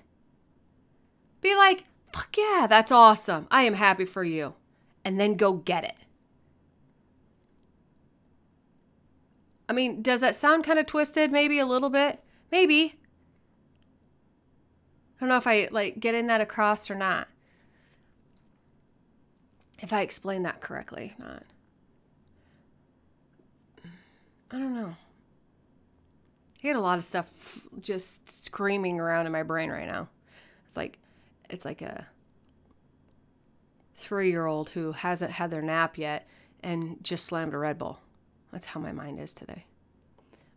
Be 1.41 1.55
like, 1.55 1.85
fuck 2.13 2.37
yeah, 2.37 2.67
that's 2.69 2.91
awesome. 2.91 3.47
I 3.49 3.63
am 3.63 3.73
happy 3.73 4.05
for 4.05 4.23
you. 4.23 4.53
And 5.03 5.19
then 5.19 5.33
go 5.33 5.53
get 5.53 5.83
it. 5.83 5.95
I 9.67 9.73
mean, 9.73 10.03
does 10.03 10.21
that 10.21 10.35
sound 10.35 10.63
kind 10.63 10.77
of 10.77 10.85
twisted? 10.85 11.31
Maybe 11.31 11.57
a 11.57 11.65
little 11.65 11.89
bit. 11.89 12.19
Maybe. 12.51 12.99
I 15.17 15.21
don't 15.21 15.29
know 15.29 15.37
if 15.37 15.47
I 15.47 15.67
like 15.71 15.99
getting 15.99 16.27
that 16.27 16.41
across 16.41 16.91
or 16.91 16.95
not. 16.95 17.27
If 19.79 19.91
I 19.91 20.01
explain 20.01 20.43
that 20.43 20.61
correctly, 20.61 21.15
not. 21.17 21.43
I 24.51 24.59
don't 24.59 24.73
know. 24.73 24.95
I 26.59 26.61
get 26.61 26.75
a 26.75 26.81
lot 26.81 26.97
of 26.97 27.03
stuff 27.03 27.61
just 27.79 28.29
screaming 28.29 28.99
around 28.99 29.25
in 29.25 29.31
my 29.31 29.43
brain 29.43 29.69
right 29.69 29.87
now. 29.87 30.09
It's 30.65 30.77
like 30.77 30.99
it's 31.49 31.65
like 31.65 31.81
a 31.81 32.07
3-year-old 34.01 34.69
who 34.69 34.91
hasn't 34.91 35.31
had 35.31 35.51
their 35.51 35.61
nap 35.61 35.97
yet 35.97 36.27
and 36.63 36.97
just 37.03 37.25
slammed 37.25 37.53
a 37.53 37.57
Red 37.57 37.77
Bull. 37.77 37.99
That's 38.51 38.67
how 38.67 38.79
my 38.79 38.91
mind 38.91 39.19
is 39.19 39.33
today. 39.33 39.65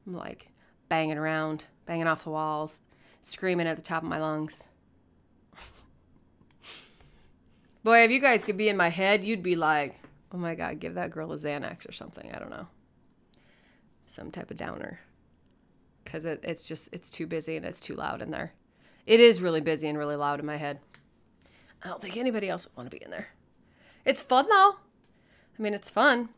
I'm 0.07 0.15
like 0.15 0.49
banging 0.89 1.19
around, 1.19 1.65
banging 1.87 2.07
off 2.07 2.25
the 2.25 2.31
walls, 2.31 2.81
screaming 3.23 3.67
at 3.67 3.77
the 3.77 3.83
top 3.83 4.03
of 4.03 4.09
my 4.09 4.21
lungs. 4.21 4.69
Boy, 7.85 8.05
if 8.05 8.11
you 8.11 8.21
guys 8.21 8.45
could 8.45 8.57
be 8.57 8.69
in 8.69 8.77
my 8.77 8.91
head, 8.91 9.25
you'd 9.25 9.43
be 9.43 9.57
like, 9.57 9.95
oh 10.33 10.39
my 10.39 10.55
God, 10.55 10.81
give 10.81 10.95
that 10.95 11.11
girl 11.11 11.33
a 11.33 11.37
Xanax 11.37 11.89
or 11.89 11.93
something. 11.93 12.31
I 12.33 12.39
don't 12.39 12.51
know. 12.51 12.67
Some 14.15 14.31
type 14.31 14.53
of 14.53 14.57
downer. 14.57 15.01
Because 16.05 16.25
it, 16.25 16.39
it's 16.45 16.69
just, 16.69 16.89
it's 16.93 17.11
too 17.11 17.27
busy 17.27 17.57
and 17.57 17.67
it's 17.67 17.81
too 17.81 17.97
loud 17.97 18.23
in 18.23 18.31
there. 18.31 18.53
It 19.07 19.19
is 19.19 19.43
really 19.43 19.61
busy 19.61 19.89
and 19.89 19.99
really 19.99 20.15
loud 20.15 20.39
in 20.39 20.47
my 20.47 20.57
head. 20.57 20.79
I 21.83 21.89
don't 21.89 22.01
think 22.01 22.17
anybody 22.17 22.49
else 22.49 22.65
would 22.65 22.77
want 22.77 22.89
to 22.89 22.97
be 22.97 23.05
in 23.05 23.11
there. 23.11 23.31
It's 24.05 24.23
fun 24.23 24.47
though. 24.49 24.77
I 25.59 25.63
mean, 25.63 25.75
it's 25.75 25.91
fun. 25.91 26.29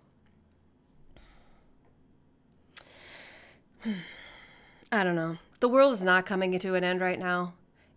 I 4.91 5.05
don't 5.05 5.15
know. 5.15 5.37
The 5.61 5.69
world 5.69 5.93
is 5.93 6.03
not 6.05 6.25
coming 6.25 6.59
to 6.59 6.75
an 6.77 6.83
end 6.83 7.03
right 7.03 7.19
now. 7.19 7.53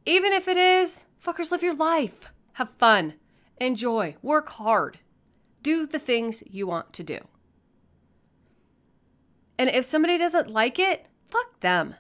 Even 0.06 0.34
if 0.34 0.50
it 0.50 0.58
is, 0.58 1.06
fuckers, 1.26 1.52
live 1.52 1.64
your 1.64 1.74
life. 1.74 2.26
Have 2.54 2.72
fun. 2.72 3.14
Enjoy. 3.62 4.18
Work 4.22 4.50
hard. 4.50 5.00
Do 5.64 5.88
the 5.88 6.00
things 6.00 6.44
you 6.46 6.68
want 6.68 6.92
to 6.94 7.04
do. 7.04 7.20
And 9.60 9.70
if 9.70 9.86
somebody 9.86 10.18
doesn't 10.18 10.50
like 10.50 10.80
it, 10.80 11.06
fuck 11.30 11.60
them. 11.60 11.94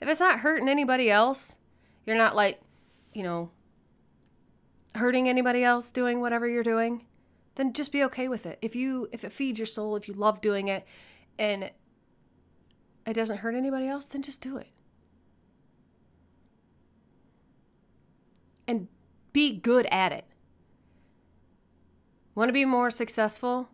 If 0.00 0.08
it's 0.08 0.18
not 0.18 0.40
hurting 0.40 0.68
anybody 0.68 1.08
else, 1.08 1.56
you're 2.04 2.16
not 2.16 2.34
like, 2.34 2.60
you 3.14 3.22
know, 3.22 3.50
hurting 4.96 5.28
anybody 5.28 5.62
else 5.62 5.92
doing 5.92 6.20
whatever 6.20 6.48
you're 6.48 6.64
doing, 6.64 7.06
then 7.54 7.72
just 7.72 7.92
be 7.92 8.02
okay 8.04 8.26
with 8.26 8.44
it. 8.44 8.58
If 8.60 8.74
you 8.74 9.08
if 9.12 9.22
it 9.22 9.32
feeds 9.32 9.60
your 9.60 9.66
soul, 9.66 9.94
if 9.94 10.08
you 10.08 10.14
love 10.14 10.40
doing 10.40 10.66
it 10.66 10.84
and 11.38 11.70
it 13.06 13.12
doesn't 13.12 13.38
hurt 13.38 13.54
anybody 13.54 13.86
else, 13.86 14.06
then 14.06 14.22
just 14.22 14.40
do 14.40 14.56
it. 14.56 14.68
and 18.66 18.88
be 19.32 19.56
good 19.56 19.86
at 19.86 20.12
it. 20.12 20.24
Want 22.34 22.48
to 22.48 22.52
be 22.52 22.64
more 22.64 22.90
successful? 22.90 23.68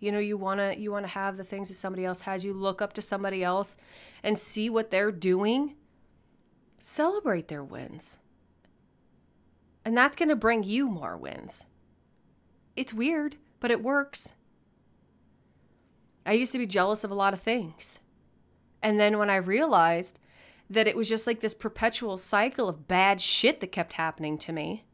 You 0.00 0.10
know, 0.10 0.18
you 0.18 0.36
want 0.36 0.58
to 0.60 0.78
you 0.78 0.90
want 0.90 1.04
to 1.04 1.12
have 1.12 1.36
the 1.36 1.44
things 1.44 1.68
that 1.68 1.74
somebody 1.74 2.04
else 2.04 2.22
has. 2.22 2.44
You 2.44 2.54
look 2.54 2.80
up 2.82 2.94
to 2.94 3.02
somebody 3.02 3.44
else 3.44 3.76
and 4.22 4.38
see 4.38 4.68
what 4.70 4.90
they're 4.90 5.12
doing. 5.12 5.76
Celebrate 6.78 7.48
their 7.48 7.62
wins. 7.62 8.18
And 9.84 9.96
that's 9.96 10.16
going 10.16 10.30
to 10.30 10.36
bring 10.36 10.62
you 10.62 10.88
more 10.88 11.16
wins. 11.16 11.64
It's 12.76 12.94
weird, 12.94 13.36
but 13.60 13.70
it 13.70 13.82
works. 13.82 14.32
I 16.24 16.32
used 16.32 16.52
to 16.52 16.58
be 16.58 16.66
jealous 16.66 17.04
of 17.04 17.10
a 17.10 17.14
lot 17.14 17.34
of 17.34 17.40
things. 17.40 17.98
And 18.82 18.98
then 18.98 19.18
when 19.18 19.30
I 19.30 19.36
realized 19.36 20.18
that 20.70 20.86
it 20.86 20.96
was 20.96 21.08
just 21.08 21.26
like 21.26 21.40
this 21.40 21.54
perpetual 21.54 22.16
cycle 22.16 22.68
of 22.68 22.88
bad 22.88 23.20
shit 23.20 23.60
that 23.60 23.72
kept 23.72 23.94
happening 23.94 24.38
to 24.38 24.52
me 24.52 24.84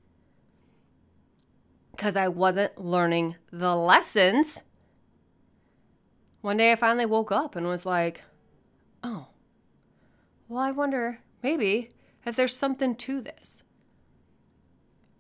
because 1.90 2.16
I 2.16 2.29
wasn't 2.29 2.83
learning 2.83 3.37
the 3.51 3.75
lessons. 3.75 4.62
One 6.47 6.59
day 6.59 6.71
I 6.71 6.77
finally 6.77 7.07
woke 7.07 7.33
up 7.33 7.57
and 7.57 7.67
was 7.67 7.85
like, 7.85 8.23
oh, 9.03 9.27
well, 10.47 10.61
I 10.61 10.71
wonder 10.71 11.19
maybe 11.43 11.91
if 12.25 12.37
there's 12.37 12.55
something 12.55 12.95
to 12.95 13.21
this. 13.21 13.65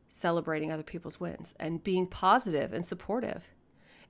Celebrating 0.08 0.70
other 0.70 0.84
people's 0.84 1.18
wins 1.18 1.52
and 1.58 1.82
being 1.82 2.06
positive 2.06 2.72
and 2.72 2.86
supportive. 2.86 3.42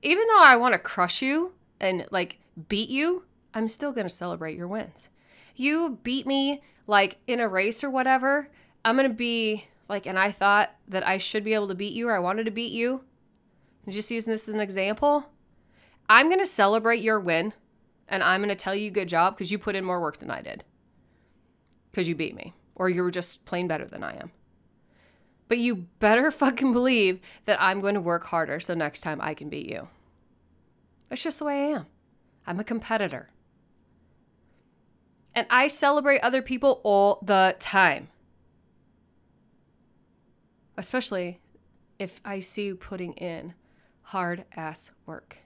Even 0.02 0.26
though 0.28 0.42
I 0.42 0.58
want 0.58 0.74
to 0.74 0.78
crush 0.78 1.22
you 1.22 1.54
and 1.80 2.04
like 2.10 2.38
beat 2.68 2.90
you, 2.90 3.24
I'm 3.54 3.68
still 3.68 3.92
going 3.92 4.06
to 4.06 4.12
celebrate 4.12 4.58
your 4.58 4.68
wins. 4.68 5.08
You 5.54 5.98
beat 6.02 6.26
me 6.26 6.62
like 6.86 7.16
in 7.26 7.40
a 7.40 7.48
race 7.48 7.82
or 7.82 7.88
whatever, 7.88 8.50
I'm 8.84 8.96
going 8.96 9.08
to 9.08 9.14
be 9.14 9.68
like, 9.88 10.04
and 10.04 10.18
I 10.18 10.30
thought 10.30 10.74
that 10.86 11.08
I 11.08 11.16
should 11.16 11.44
be 11.44 11.54
able 11.54 11.68
to 11.68 11.74
beat 11.74 11.94
you 11.94 12.10
or 12.10 12.14
I 12.14 12.18
wanted 12.18 12.44
to 12.44 12.50
beat 12.50 12.72
you. 12.72 13.04
I'm 13.86 13.94
just 13.94 14.10
using 14.10 14.34
this 14.34 14.50
as 14.50 14.54
an 14.54 14.60
example. 14.60 15.30
I'm 16.08 16.28
going 16.28 16.40
to 16.40 16.46
celebrate 16.46 17.00
your 17.00 17.18
win 17.18 17.52
and 18.08 18.22
I'm 18.22 18.40
going 18.40 18.48
to 18.48 18.54
tell 18.54 18.74
you 18.74 18.90
good 18.90 19.08
job 19.08 19.34
because 19.34 19.50
you 19.50 19.58
put 19.58 19.76
in 19.76 19.84
more 19.84 20.00
work 20.00 20.18
than 20.18 20.30
I 20.30 20.40
did. 20.40 20.64
Because 21.90 22.08
you 22.08 22.14
beat 22.14 22.36
me 22.36 22.54
or 22.74 22.88
you 22.88 23.02
were 23.02 23.10
just 23.10 23.44
plain 23.44 23.66
better 23.66 23.86
than 23.86 24.04
I 24.04 24.16
am. 24.16 24.30
But 25.48 25.58
you 25.58 25.86
better 25.98 26.30
fucking 26.32 26.72
believe 26.72 27.20
that 27.44 27.60
I'm 27.60 27.80
going 27.80 27.94
to 27.94 28.00
work 28.00 28.26
harder 28.26 28.60
so 28.60 28.74
next 28.74 29.00
time 29.00 29.20
I 29.20 29.34
can 29.34 29.48
beat 29.48 29.68
you. 29.68 29.88
That's 31.08 31.22
just 31.22 31.38
the 31.38 31.44
way 31.44 31.66
I 31.66 31.68
am. 31.68 31.86
I'm 32.46 32.60
a 32.60 32.64
competitor. 32.64 33.30
And 35.34 35.46
I 35.50 35.68
celebrate 35.68 36.20
other 36.20 36.42
people 36.42 36.80
all 36.82 37.18
the 37.22 37.56
time. 37.58 38.08
Especially 40.78 41.40
if 41.98 42.20
I 42.24 42.40
see 42.40 42.66
you 42.66 42.76
putting 42.76 43.12
in 43.14 43.54
hard 44.02 44.44
ass 44.56 44.92
work. 45.04 45.38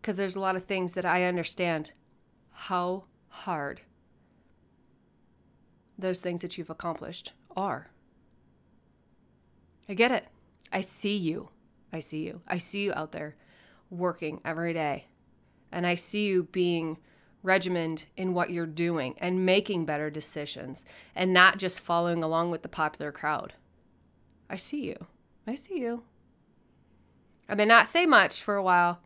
Because 0.00 0.16
there's 0.16 0.36
a 0.36 0.40
lot 0.40 0.56
of 0.56 0.64
things 0.64 0.94
that 0.94 1.04
I 1.04 1.24
understand 1.24 1.92
how 2.52 3.04
hard 3.28 3.82
those 5.98 6.20
things 6.20 6.42
that 6.42 6.56
you've 6.56 6.70
accomplished 6.70 7.32
are. 7.56 7.90
I 9.88 9.94
get 9.94 10.10
it. 10.10 10.26
I 10.72 10.80
see 10.80 11.16
you. 11.16 11.50
I 11.92 12.00
see 12.00 12.24
you. 12.24 12.40
I 12.46 12.58
see 12.58 12.84
you 12.84 12.92
out 12.94 13.12
there 13.12 13.36
working 13.90 14.40
every 14.44 14.72
day. 14.72 15.06
And 15.72 15.86
I 15.86 15.94
see 15.94 16.26
you 16.26 16.44
being 16.44 16.98
regimented 17.42 18.08
in 18.16 18.34
what 18.34 18.50
you're 18.50 18.66
doing 18.66 19.14
and 19.18 19.46
making 19.46 19.84
better 19.84 20.10
decisions 20.10 20.84
and 21.14 21.32
not 21.32 21.58
just 21.58 21.80
following 21.80 22.22
along 22.22 22.50
with 22.50 22.62
the 22.62 22.68
popular 22.68 23.12
crowd. 23.12 23.54
I 24.48 24.56
see 24.56 24.84
you. 24.84 25.06
I 25.46 25.54
see 25.54 25.78
you. 25.78 26.02
I 27.48 27.54
may 27.54 27.64
not 27.64 27.86
say 27.86 28.06
much 28.06 28.42
for 28.42 28.54
a 28.54 28.62
while, 28.62 29.00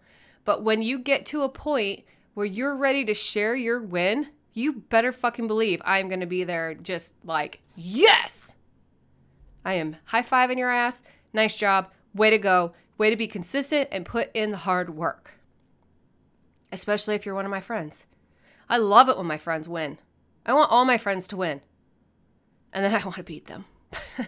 but 0.45 0.63
when 0.63 0.83
you 0.83 0.99
get 0.99 1.27
to 1.27 1.43
a 1.43 1.49
point 1.49 2.05
where 2.35 2.47
you're 2.47 2.77
ready 2.77 3.05
to 3.05 3.15
share 3.15 3.55
your 3.55 3.81
win, 3.81 4.29
you 4.53 4.73
better 4.73 5.13
fucking 5.13 5.47
believe 5.47 5.81
I'm 5.85 6.09
to 6.21 6.27
be 6.27 6.45
there 6.45 6.75
just 6.75 7.15
like, 7.25 7.61
yes! 7.75 8.53
I 9.65 9.75
am 9.75 9.97
high 10.07 10.23
fiving 10.23 10.59
your 10.59 10.71
ass. 10.71 11.03
Nice 11.33 11.57
job. 11.57 11.91
Way 12.15 12.31
to 12.31 12.39
go. 12.39 12.75
Way 12.99 13.11
to 13.11 13.17
be 13.17 13.27
consistent 13.27 13.89
and 13.91 14.05
put 14.05 14.31
in 14.35 14.51
the 14.51 14.59
hard 14.59 14.97
work. 14.97 15.33
Especially 16.71 17.15
if 17.15 17.25
you're 17.25 17.35
one 17.35 17.45
of 17.45 17.51
my 17.51 17.61
friends. 17.61 18.07
I 18.69 18.79
love 18.79 19.09
it 19.09 19.17
when 19.17 19.27
my 19.27 19.39
friends 19.39 19.69
win. 19.69 19.99
I 20.47 20.53
want 20.53 20.71
all 20.71 20.85
my 20.85 20.99
friends 20.99 21.27
to 21.29 21.37
win. 21.37 21.61
And 22.73 22.85
then 22.85 22.95
I 23.01 23.05
want 23.05 23.17
to 23.17 23.23
beat 23.23 23.47
them. 23.47 23.65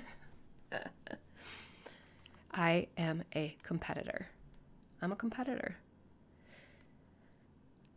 I 2.52 2.88
am 2.96 3.24
a 3.34 3.56
competitor. 3.62 4.28
I'm 5.02 5.12
a 5.12 5.16
competitor. 5.16 5.76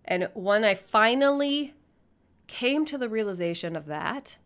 And 0.10 0.28
when 0.34 0.63
I 0.63 0.74
finally 0.74 1.76
came 2.48 2.84
to 2.86 2.98
the 2.98 3.08
realization 3.08 3.76
of 3.76 3.86
that, 3.86 4.38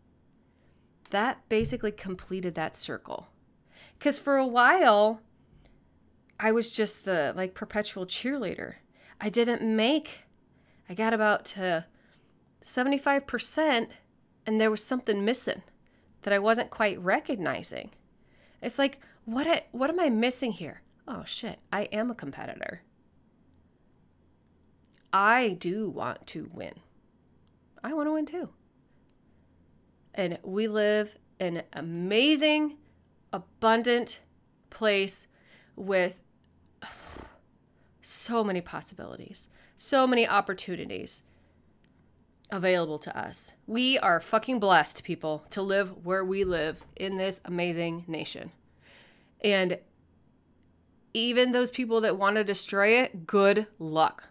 that 1.08 1.48
basically 1.48 1.90
completed 1.90 2.54
that 2.54 2.76
circle. 2.76 3.28
Because 3.98 4.18
for 4.18 4.36
a 4.36 4.46
while, 4.46 5.20
I 6.38 6.52
was 6.52 6.76
just 6.76 7.06
the 7.06 7.32
like 7.34 7.54
perpetual 7.54 8.04
cheerleader. 8.04 8.74
I 9.20 9.30
didn't 9.30 9.62
make, 9.62 10.18
I 10.86 10.92
got 10.92 11.14
about 11.14 11.46
to 11.46 11.86
75%, 12.62 13.88
and 14.46 14.60
there 14.60 14.70
was 14.70 14.84
something 14.84 15.24
missing 15.24 15.62
that 16.22 16.34
I 16.34 16.38
wasn't 16.38 16.68
quite 16.68 17.00
recognizing. 17.00 17.90
It's 18.60 18.78
like, 18.78 19.00
what, 19.24 19.66
what 19.72 19.88
am 19.88 20.00
I 20.00 20.10
missing 20.10 20.52
here? 20.52 20.82
Oh 21.08 21.24
shit, 21.24 21.58
I 21.72 21.82
am 21.84 22.10
a 22.10 22.14
competitor. 22.14 22.82
I 25.14 25.50
do 25.60 25.88
want 25.88 26.26
to 26.28 26.50
win. 26.52 26.74
I 27.84 27.92
want 27.92 28.08
to 28.08 28.12
win 28.12 28.26
too. 28.26 28.48
And 30.12 30.38
we 30.42 30.66
live 30.66 31.16
in 31.38 31.58
an 31.58 31.64
amazing, 31.72 32.78
abundant 33.32 34.22
place 34.70 35.28
with 35.76 36.20
so 38.02 38.42
many 38.42 38.60
possibilities, 38.60 39.48
so 39.76 40.04
many 40.04 40.26
opportunities 40.26 41.22
available 42.50 42.98
to 42.98 43.16
us. 43.16 43.52
We 43.68 43.96
are 43.98 44.20
fucking 44.20 44.58
blessed, 44.58 45.04
people, 45.04 45.44
to 45.50 45.62
live 45.62 46.04
where 46.04 46.24
we 46.24 46.42
live 46.42 46.84
in 46.96 47.18
this 47.18 47.40
amazing 47.44 48.04
nation. 48.08 48.50
And 49.42 49.78
even 51.12 51.52
those 51.52 51.70
people 51.70 52.00
that 52.00 52.18
want 52.18 52.34
to 52.34 52.42
destroy 52.42 53.00
it, 53.00 53.28
good 53.28 53.68
luck, 53.78 54.24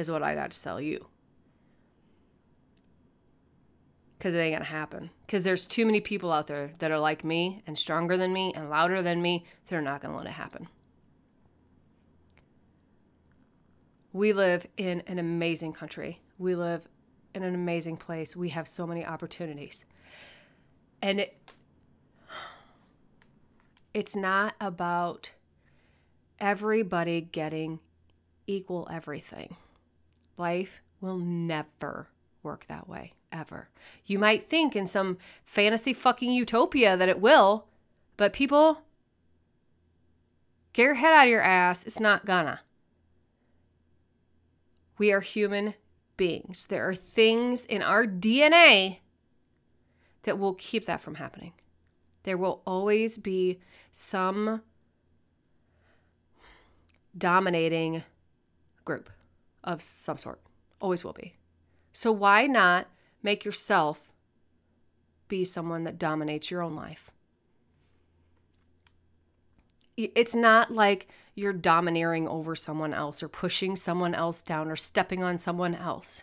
is 0.00 0.10
what 0.10 0.22
I 0.22 0.34
got 0.34 0.50
to 0.50 0.62
tell 0.62 0.80
you. 0.80 1.06
Because 4.18 4.34
it 4.34 4.38
ain't 4.38 4.52
going 4.52 4.64
to 4.64 4.70
happen. 4.70 5.10
Because 5.26 5.44
there's 5.44 5.66
too 5.66 5.86
many 5.86 6.00
people 6.00 6.32
out 6.32 6.46
there 6.46 6.72
that 6.78 6.90
are 6.90 6.98
like 6.98 7.24
me 7.24 7.62
and 7.66 7.78
stronger 7.78 8.16
than 8.16 8.32
me 8.32 8.52
and 8.54 8.68
louder 8.68 9.02
than 9.02 9.22
me. 9.22 9.44
They're 9.68 9.80
not 9.80 10.02
going 10.02 10.12
to 10.12 10.18
let 10.18 10.26
it 10.26 10.32
happen. 10.32 10.68
We 14.12 14.32
live 14.32 14.66
in 14.76 15.02
an 15.06 15.18
amazing 15.18 15.72
country. 15.72 16.20
We 16.36 16.54
live 16.54 16.88
in 17.34 17.42
an 17.44 17.54
amazing 17.54 17.96
place. 17.96 18.34
We 18.34 18.48
have 18.48 18.66
so 18.66 18.86
many 18.86 19.06
opportunities. 19.06 19.84
And 21.00 21.20
it, 21.20 21.52
it's 23.94 24.16
not 24.16 24.54
about 24.60 25.30
everybody 26.40 27.20
getting 27.20 27.78
equal 28.46 28.88
everything. 28.90 29.56
Life 30.40 30.80
will 31.02 31.18
never 31.18 32.08
work 32.42 32.66
that 32.66 32.88
way, 32.88 33.12
ever. 33.30 33.68
You 34.06 34.18
might 34.18 34.48
think 34.48 34.74
in 34.74 34.86
some 34.86 35.18
fantasy 35.44 35.92
fucking 35.92 36.32
utopia 36.32 36.96
that 36.96 37.10
it 37.10 37.20
will, 37.20 37.66
but 38.16 38.32
people, 38.32 38.80
get 40.72 40.84
your 40.84 40.94
head 40.94 41.12
out 41.12 41.24
of 41.24 41.28
your 41.28 41.42
ass. 41.42 41.86
It's 41.86 42.00
not 42.00 42.24
gonna. 42.24 42.60
We 44.96 45.12
are 45.12 45.20
human 45.20 45.74
beings. 46.16 46.68
There 46.68 46.88
are 46.88 46.94
things 46.94 47.66
in 47.66 47.82
our 47.82 48.06
DNA 48.06 49.00
that 50.22 50.38
will 50.38 50.54
keep 50.54 50.86
that 50.86 51.02
from 51.02 51.16
happening. 51.16 51.52
There 52.22 52.38
will 52.38 52.62
always 52.66 53.18
be 53.18 53.60
some 53.92 54.62
dominating 57.14 58.04
group 58.86 59.10
of 59.64 59.82
some 59.82 60.18
sort. 60.18 60.40
Always 60.80 61.04
will 61.04 61.12
be. 61.12 61.34
So 61.92 62.12
why 62.12 62.46
not 62.46 62.88
make 63.22 63.44
yourself 63.44 64.10
be 65.28 65.44
someone 65.44 65.84
that 65.84 65.98
dominates 65.98 66.50
your 66.50 66.62
own 66.62 66.74
life? 66.74 67.10
It's 69.96 70.34
not 70.34 70.72
like 70.72 71.08
you're 71.34 71.52
domineering 71.52 72.26
over 72.26 72.56
someone 72.56 72.94
else 72.94 73.22
or 73.22 73.28
pushing 73.28 73.76
someone 73.76 74.14
else 74.14 74.42
down 74.42 74.70
or 74.70 74.76
stepping 74.76 75.22
on 75.22 75.36
someone 75.36 75.74
else. 75.74 76.22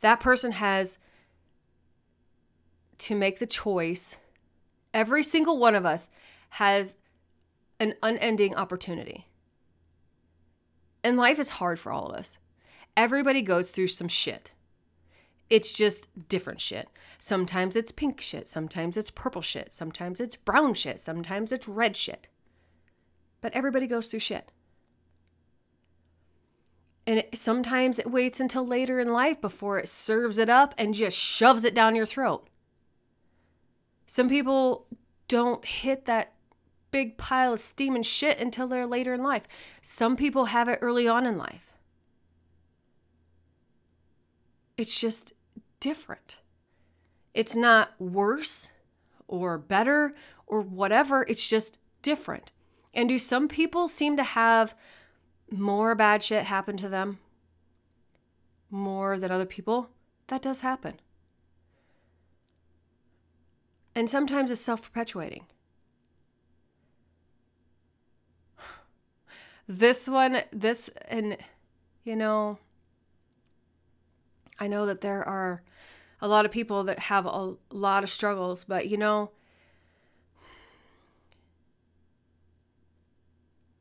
That 0.00 0.20
person 0.20 0.52
has 0.52 0.98
to 2.98 3.14
make 3.14 3.38
the 3.38 3.46
choice. 3.46 4.16
Every 4.92 5.22
single 5.22 5.58
one 5.58 5.74
of 5.74 5.86
us 5.86 6.10
has 6.50 6.96
an 7.80 7.94
unending 8.02 8.54
opportunity. 8.54 9.28
And 11.04 11.18
life 11.18 11.38
is 11.38 11.50
hard 11.50 11.78
for 11.78 11.92
all 11.92 12.08
of 12.08 12.16
us. 12.16 12.38
Everybody 12.96 13.42
goes 13.42 13.70
through 13.70 13.88
some 13.88 14.08
shit. 14.08 14.52
It's 15.50 15.74
just 15.74 16.08
different 16.28 16.60
shit. 16.60 16.88
Sometimes 17.20 17.76
it's 17.76 17.92
pink 17.92 18.20
shit, 18.20 18.48
sometimes 18.48 18.96
it's 18.96 19.10
purple 19.10 19.42
shit, 19.42 19.72
sometimes 19.72 20.18
it's 20.18 20.36
brown 20.36 20.72
shit, 20.74 21.00
sometimes 21.00 21.52
it's 21.52 21.68
red 21.68 21.96
shit. 21.96 22.28
But 23.42 23.52
everybody 23.52 23.86
goes 23.86 24.06
through 24.06 24.20
shit. 24.20 24.52
And 27.06 27.18
it, 27.18 27.36
sometimes 27.36 27.98
it 27.98 28.10
waits 28.10 28.40
until 28.40 28.66
later 28.66 28.98
in 28.98 29.12
life 29.12 29.40
before 29.40 29.78
it 29.78 29.88
serves 29.88 30.38
it 30.38 30.48
up 30.48 30.74
and 30.78 30.94
just 30.94 31.16
shoves 31.16 31.64
it 31.64 31.74
down 31.74 31.94
your 31.94 32.06
throat. 32.06 32.48
Some 34.06 34.28
people 34.30 34.86
don't 35.28 35.64
hit 35.64 36.06
that 36.06 36.33
big 36.94 37.16
pile 37.16 37.54
of 37.54 37.58
steam 37.58 37.96
and 37.96 38.06
shit 38.06 38.38
until 38.38 38.68
they're 38.68 38.86
later 38.86 39.12
in 39.12 39.20
life. 39.20 39.48
Some 39.82 40.16
people 40.16 40.44
have 40.44 40.68
it 40.68 40.78
early 40.80 41.08
on 41.08 41.26
in 41.26 41.36
life. 41.36 41.72
It's 44.76 45.00
just 45.00 45.32
different. 45.80 46.38
It's 47.34 47.56
not 47.56 48.00
worse 48.00 48.68
or 49.26 49.58
better 49.58 50.14
or 50.46 50.60
whatever, 50.60 51.24
it's 51.26 51.48
just 51.48 51.78
different. 52.00 52.52
And 52.94 53.08
do 53.08 53.18
some 53.18 53.48
people 53.48 53.88
seem 53.88 54.16
to 54.16 54.22
have 54.22 54.76
more 55.50 55.96
bad 55.96 56.22
shit 56.22 56.44
happen 56.44 56.76
to 56.76 56.88
them 56.88 57.18
more 58.70 59.18
than 59.18 59.32
other 59.32 59.46
people? 59.46 59.90
That 60.28 60.42
does 60.42 60.60
happen. 60.60 61.00
And 63.96 64.08
sometimes 64.08 64.52
it's 64.52 64.60
self 64.60 64.80
perpetuating. 64.80 65.46
This 69.66 70.06
one, 70.06 70.42
this, 70.52 70.90
and 71.08 71.36
you 72.04 72.16
know, 72.16 72.58
I 74.58 74.68
know 74.68 74.86
that 74.86 75.00
there 75.00 75.26
are 75.26 75.62
a 76.20 76.28
lot 76.28 76.44
of 76.44 76.52
people 76.52 76.84
that 76.84 76.98
have 76.98 77.26
a 77.26 77.54
lot 77.70 78.04
of 78.04 78.10
struggles, 78.10 78.64
but 78.64 78.88
you 78.88 78.96
know, 78.96 79.30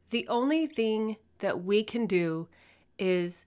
the 0.09 0.27
only 0.27 0.67
thing 0.67 1.17
that 1.39 1.63
we 1.63 1.83
can 1.83 2.05
do 2.05 2.47
is 2.97 3.45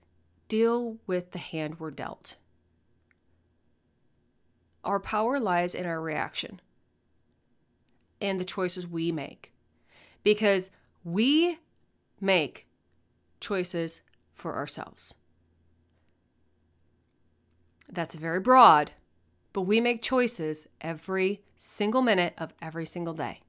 deal 0.49 0.99
with 1.07 1.33
the 1.33 1.38
hand 1.38 1.81
we're 1.81 1.90
dealt. 1.90 2.37
Our 4.85 5.01
power 5.01 5.40
lies 5.40 5.75
in 5.75 5.87
our 5.87 6.01
reaction 6.01 6.61
and 8.20 8.38
the 8.38 8.44
choices 8.44 8.87
we 8.87 9.11
make 9.11 9.53
because 10.22 10.70
we 11.03 11.59
make 12.20 12.66
choices 13.40 14.00
for 14.35 14.55
ourselves. 14.55 15.14
That's 17.88 18.14
very 18.14 18.40
broad, 18.40 18.92
but 19.52 19.62
we 19.62 19.81
make 19.81 20.02
choices 20.02 20.66
every 20.81 21.42
single 21.57 22.02
minute 22.02 22.35
of 22.37 22.52
every 22.61 22.87
single 22.87 23.14
day. 23.14 23.40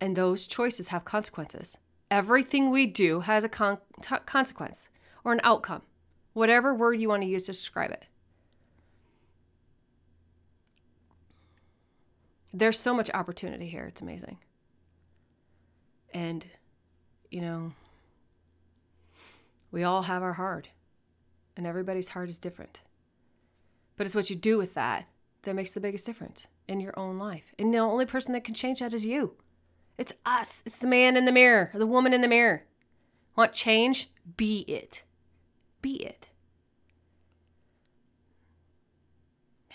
And 0.00 0.16
those 0.16 0.46
choices 0.46 0.88
have 0.88 1.04
consequences. 1.04 1.78
Everything 2.10 2.70
we 2.70 2.86
do 2.86 3.20
has 3.20 3.44
a 3.44 3.48
con- 3.48 3.78
t- 4.00 4.16
consequence 4.26 4.88
or 5.24 5.32
an 5.32 5.40
outcome, 5.42 5.82
whatever 6.32 6.74
word 6.74 7.00
you 7.00 7.08
want 7.08 7.22
to 7.22 7.28
use 7.28 7.44
to 7.44 7.52
describe 7.52 7.90
it. 7.90 8.04
There's 12.52 12.78
so 12.78 12.94
much 12.94 13.10
opportunity 13.12 13.66
here. 13.68 13.86
It's 13.86 14.00
amazing. 14.00 14.38
And, 16.16 16.46
you 17.30 17.42
know, 17.42 17.72
we 19.70 19.84
all 19.84 20.00
have 20.00 20.22
our 20.22 20.32
hard 20.32 20.68
and 21.58 21.66
everybody's 21.66 22.08
heart 22.08 22.30
is 22.30 22.38
different. 22.38 22.80
But 23.98 24.06
it's 24.06 24.14
what 24.14 24.30
you 24.30 24.36
do 24.36 24.56
with 24.56 24.72
that 24.72 25.08
that 25.42 25.54
makes 25.54 25.72
the 25.72 25.80
biggest 25.80 26.06
difference 26.06 26.46
in 26.66 26.80
your 26.80 26.98
own 26.98 27.18
life. 27.18 27.52
And 27.58 27.72
the 27.72 27.78
only 27.78 28.06
person 28.06 28.32
that 28.32 28.44
can 28.44 28.54
change 28.54 28.80
that 28.80 28.94
is 28.94 29.04
you. 29.04 29.34
It's 29.98 30.14
us. 30.24 30.62
It's 30.64 30.78
the 30.78 30.86
man 30.86 31.18
in 31.18 31.26
the 31.26 31.32
mirror, 31.32 31.70
the 31.74 31.86
woman 31.86 32.14
in 32.14 32.22
the 32.22 32.28
mirror. 32.28 32.64
Want 33.36 33.52
change? 33.52 34.08
Be 34.38 34.60
it. 34.60 35.02
Be 35.82 35.96
it. 36.02 36.30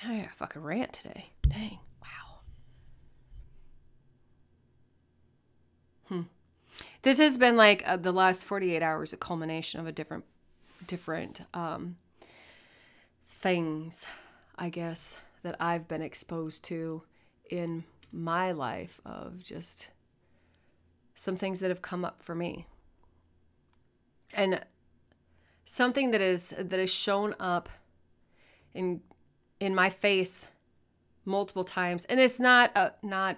I 0.03 0.21
got 0.21 0.31
a 0.31 0.35
fucking 0.35 0.63
rant 0.63 0.93
today. 0.93 1.33
Dang. 1.47 1.77
This 7.03 7.17
has 7.17 7.37
been 7.37 7.57
like 7.57 7.83
uh, 7.85 7.97
the 7.97 8.11
last 8.11 8.45
48 8.45 8.83
hours, 8.83 9.13
a 9.13 9.17
culmination 9.17 9.79
of 9.79 9.87
a 9.87 9.91
different 9.91 10.25
different 10.87 11.41
um, 11.53 11.97
things, 13.29 14.05
I 14.57 14.69
guess, 14.69 15.17
that 15.43 15.55
I've 15.59 15.87
been 15.87 16.01
exposed 16.01 16.63
to 16.65 17.03
in 17.49 17.83
my 18.11 18.51
life 18.51 18.99
of 19.05 19.43
just 19.43 19.87
some 21.15 21.35
things 21.35 21.59
that 21.59 21.69
have 21.69 21.81
come 21.81 22.03
up 22.05 22.21
for 22.21 22.35
me. 22.35 22.65
And 24.33 24.61
something 25.65 26.11
that 26.11 26.21
is 26.21 26.53
that 26.57 26.79
has 26.79 26.93
shown 26.93 27.35
up 27.39 27.69
in 28.73 29.01
in 29.59 29.73
my 29.73 29.89
face 29.89 30.47
multiple 31.23 31.63
times 31.63 32.03
and 32.05 32.19
it's 32.19 32.39
not 32.39 32.75
a, 32.75 32.91
not 33.03 33.37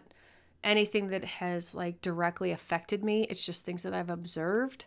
anything 0.64 1.10
that 1.10 1.24
has 1.26 1.76
like 1.76 2.02
directly 2.02 2.52
affected 2.52 3.04
me 3.04 3.24
it's 3.24 3.46
just 3.46 3.66
things 3.66 3.84
that 3.84 3.94
I've 3.94 4.10
observed 4.10 4.86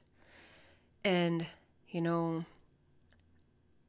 and 1.04 1.46
you 1.88 2.00
know, 2.00 2.44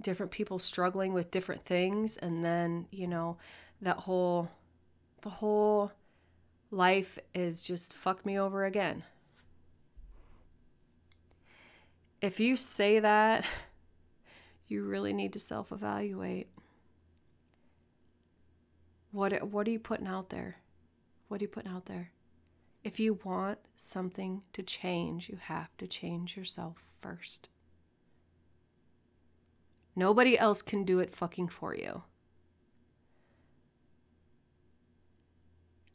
different 0.02 0.32
people 0.32 0.60
struggling 0.60 1.14
with 1.14 1.32
different 1.32 1.66
things 1.66 2.18
and 2.18 2.46
then, 2.46 2.88
you 2.92 3.08
know, 3.08 3.38
that 3.82 3.98
whole 3.98 4.50
the 5.24 5.30
whole 5.30 5.92
life 6.72 7.18
is 7.34 7.64
just 7.64 7.94
fucked 7.94 8.26
me 8.26 8.38
over 8.38 8.66
again. 8.66 9.04
If 12.22 12.40
you 12.40 12.56
say 12.56 13.00
that, 13.00 13.46
you 14.68 14.84
really 14.84 15.14
need 15.14 15.34
to 15.34 15.40
self-evaluate. 15.40 16.48
What 19.12 19.50
what 19.50 19.68
are 19.68 19.72
you 19.72 19.80
putting 19.80 20.08
out 20.08 20.30
there? 20.30 20.58
What 21.28 21.42
are 21.42 21.44
you 21.44 21.50
putting 21.50 21.72
out 21.72 21.86
there? 21.86 22.12
If 22.84 23.00
you 23.00 23.20
want 23.24 23.60
something 23.76 24.44
to 24.54 24.64
change, 24.64 25.30
you 25.30 25.38
have 25.42 25.76
to 25.78 25.88
change 25.88 26.38
yourself 26.38 26.86
first. 27.02 27.50
Nobody 29.96 30.38
else 30.38 30.62
can 30.62 30.84
do 30.84 31.00
it 31.00 31.16
fucking 31.16 31.50
for 31.50 31.76
you. 31.76 32.04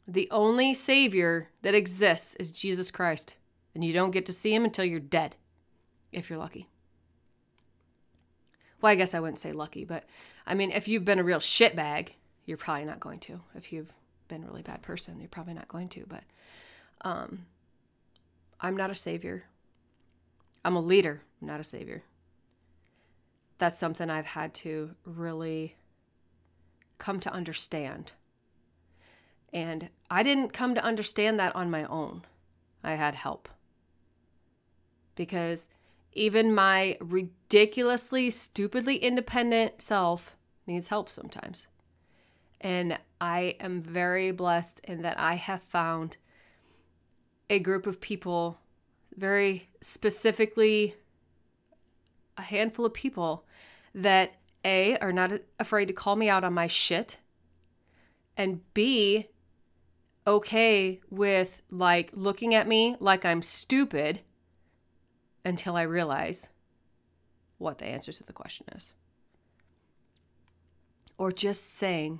The 0.07 0.27
only 0.29 0.73
Savior 0.73 1.49
that 1.61 1.73
exists 1.73 2.35
is 2.35 2.51
Jesus 2.51 2.91
Christ, 2.91 3.35
and 3.73 3.83
you 3.83 3.93
don't 3.93 4.11
get 4.11 4.25
to 4.25 4.33
see 4.33 4.53
him 4.53 4.65
until 4.65 4.83
you're 4.83 4.99
dead, 4.99 5.37
if 6.11 6.29
you're 6.29 6.37
lucky. 6.37 6.67
Well, 8.81 8.91
I 8.91 8.95
guess 8.95 9.13
I 9.13 9.21
wouldn't 9.21 9.39
say 9.39 9.53
lucky, 9.53 9.85
but 9.85 10.03
I 10.45 10.53
mean, 10.53 10.71
if 10.71 10.89
you've 10.89 11.05
been 11.05 11.19
a 11.19 11.23
real 11.23 11.39
shitbag, 11.39 12.09
you're 12.45 12.57
probably 12.57 12.83
not 12.83 12.99
going 12.99 13.19
to. 13.21 13.39
If 13.55 13.71
you've 13.71 13.93
been 14.33 14.43
a 14.43 14.47
really 14.47 14.61
bad 14.61 14.81
person, 14.81 15.19
you're 15.19 15.29
probably 15.29 15.53
not 15.53 15.67
going 15.67 15.89
to. 15.89 16.05
But 16.07 16.23
um, 17.01 17.45
I'm 18.59 18.75
not 18.75 18.89
a 18.89 18.95
savior. 18.95 19.45
I'm 20.65 20.75
a 20.75 20.81
leader, 20.81 21.21
not 21.41 21.59
a 21.59 21.63
savior 21.63 22.03
that's 23.63 23.79
something 23.79 24.09
I've 24.09 24.25
had 24.25 24.53
to 24.55 24.91
really 25.05 25.77
come 26.97 27.21
to 27.21 27.31
understand. 27.31 28.11
And 29.53 29.87
I 30.11 30.21
didn't 30.21 30.51
come 30.51 30.75
to 30.75 30.83
understand 30.83 31.39
that 31.39 31.55
on 31.55 31.71
my 31.71 31.85
own. 31.85 32.23
I 32.83 32.95
had 32.95 33.15
help. 33.15 33.47
Because 35.15 35.69
even 36.11 36.53
my 36.53 36.97
ridiculously, 36.99 38.29
stupidly 38.29 38.97
independent 38.97 39.81
self 39.81 40.35
needs 40.67 40.87
help 40.87 41.09
sometimes. 41.09 41.67
And 42.63 42.97
I 43.21 43.57
am 43.59 43.81
very 43.81 44.31
blessed 44.31 44.79
in 44.85 45.01
that 45.03 45.19
I 45.19 45.35
have 45.35 45.61
found 45.61 46.17
a 47.49 47.59
group 47.59 47.85
of 47.85 47.99
people, 47.99 48.57
very 49.15 49.69
specifically, 49.81 50.95
a 52.37 52.41
handful 52.41 52.85
of 52.85 52.93
people 52.93 53.45
that 53.93 54.35
A, 54.63 54.97
are 54.97 55.11
not 55.11 55.33
afraid 55.59 55.87
to 55.89 55.93
call 55.93 56.15
me 56.15 56.29
out 56.29 56.45
on 56.45 56.53
my 56.53 56.67
shit, 56.67 57.17
and 58.35 58.61
B, 58.73 59.27
okay 60.25 61.01
with 61.09 61.61
like 61.69 62.11
looking 62.13 62.55
at 62.55 62.65
me 62.67 62.95
like 63.01 63.25
I'm 63.25 63.41
stupid 63.41 64.21
until 65.43 65.75
I 65.75 65.81
realize 65.81 66.47
what 67.57 67.79
the 67.79 67.85
answer 67.85 68.13
to 68.13 68.23
the 68.23 68.33
question 68.33 68.65
is. 68.73 68.93
or 71.17 71.31
just 71.31 71.73
saying 71.75 72.19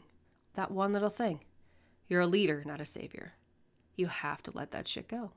that 0.53 0.71
one 0.71 0.93
little 0.93 1.09
thing. 1.09 1.41
You're 2.07 2.21
a 2.21 2.27
leader, 2.27 2.63
not 2.65 2.81
a 2.81 2.85
savior. 2.85 3.33
You 3.95 4.07
have 4.07 4.41
to 4.43 4.51
let 4.53 4.71
that 4.71 4.87
shit 4.87 5.07
go. 5.07 5.31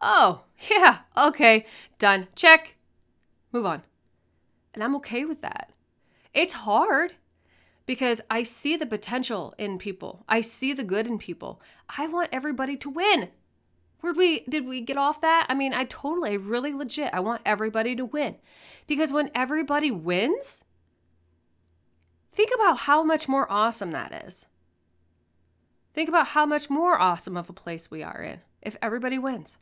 Oh, 0.00 0.44
yeah, 0.70 0.98
okay, 1.16 1.66
done. 1.98 2.28
Check. 2.34 2.76
Move 3.52 3.66
on. 3.66 3.82
And 4.74 4.82
I'm 4.82 4.96
okay 4.96 5.24
with 5.24 5.42
that. 5.42 5.70
It's 6.34 6.54
hard 6.54 7.14
because 7.86 8.20
I 8.30 8.42
see 8.42 8.76
the 8.76 8.86
potential 8.86 9.54
in 9.58 9.78
people. 9.78 10.24
I 10.28 10.40
see 10.40 10.72
the 10.72 10.84
good 10.84 11.06
in 11.06 11.18
people. 11.18 11.60
I 11.96 12.06
want 12.06 12.30
everybody 12.32 12.76
to 12.78 12.90
win. 12.90 13.28
Where 14.00 14.12
we 14.12 14.40
did 14.48 14.66
we 14.66 14.80
get 14.80 14.96
off 14.96 15.20
that? 15.20 15.46
I 15.48 15.54
mean, 15.54 15.72
I 15.72 15.84
totally 15.84 16.36
really 16.36 16.72
legit. 16.72 17.10
I 17.12 17.20
want 17.20 17.42
everybody 17.46 17.94
to 17.94 18.04
win. 18.04 18.36
Because 18.88 19.12
when 19.12 19.30
everybody 19.34 19.92
wins, 19.92 20.64
think 22.32 22.50
about 22.54 22.80
how 22.80 23.02
much 23.02 23.28
more 23.28 23.50
awesome 23.50 23.92
that 23.92 24.24
is. 24.26 24.46
Think 25.94 26.08
about 26.08 26.28
how 26.28 26.46
much 26.46 26.70
more 26.70 26.98
awesome 26.98 27.36
of 27.36 27.50
a 27.50 27.52
place 27.52 27.90
we 27.90 28.02
are 28.02 28.22
in 28.22 28.40
if 28.62 28.76
everybody 28.80 29.18
wins. 29.18 29.58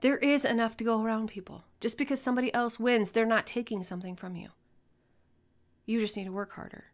There 0.00 0.18
is 0.18 0.44
enough 0.44 0.76
to 0.78 0.84
go 0.84 1.02
around, 1.02 1.28
people. 1.28 1.64
Just 1.78 1.96
because 1.96 2.20
somebody 2.20 2.52
else 2.52 2.80
wins, 2.80 3.12
they're 3.12 3.26
not 3.26 3.46
taking 3.46 3.82
something 3.82 4.16
from 4.16 4.34
you. 4.34 4.48
You 5.86 6.00
just 6.00 6.16
need 6.16 6.24
to 6.24 6.32
work 6.32 6.52
harder. 6.52 6.86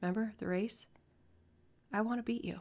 Remember 0.00 0.32
the 0.38 0.46
race? 0.46 0.86
I 1.92 2.00
want 2.00 2.18
to 2.18 2.22
beat 2.22 2.44
you. 2.44 2.60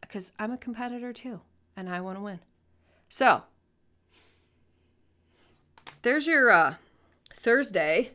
Because 0.00 0.32
I'm 0.38 0.52
a 0.52 0.56
competitor 0.56 1.12
too, 1.12 1.40
and 1.76 1.88
I 1.88 2.00
want 2.00 2.18
to 2.18 2.22
win. 2.22 2.40
So, 3.08 3.42
there's 6.02 6.26
your 6.26 6.50
uh, 6.50 6.74
Thursday 7.38 8.10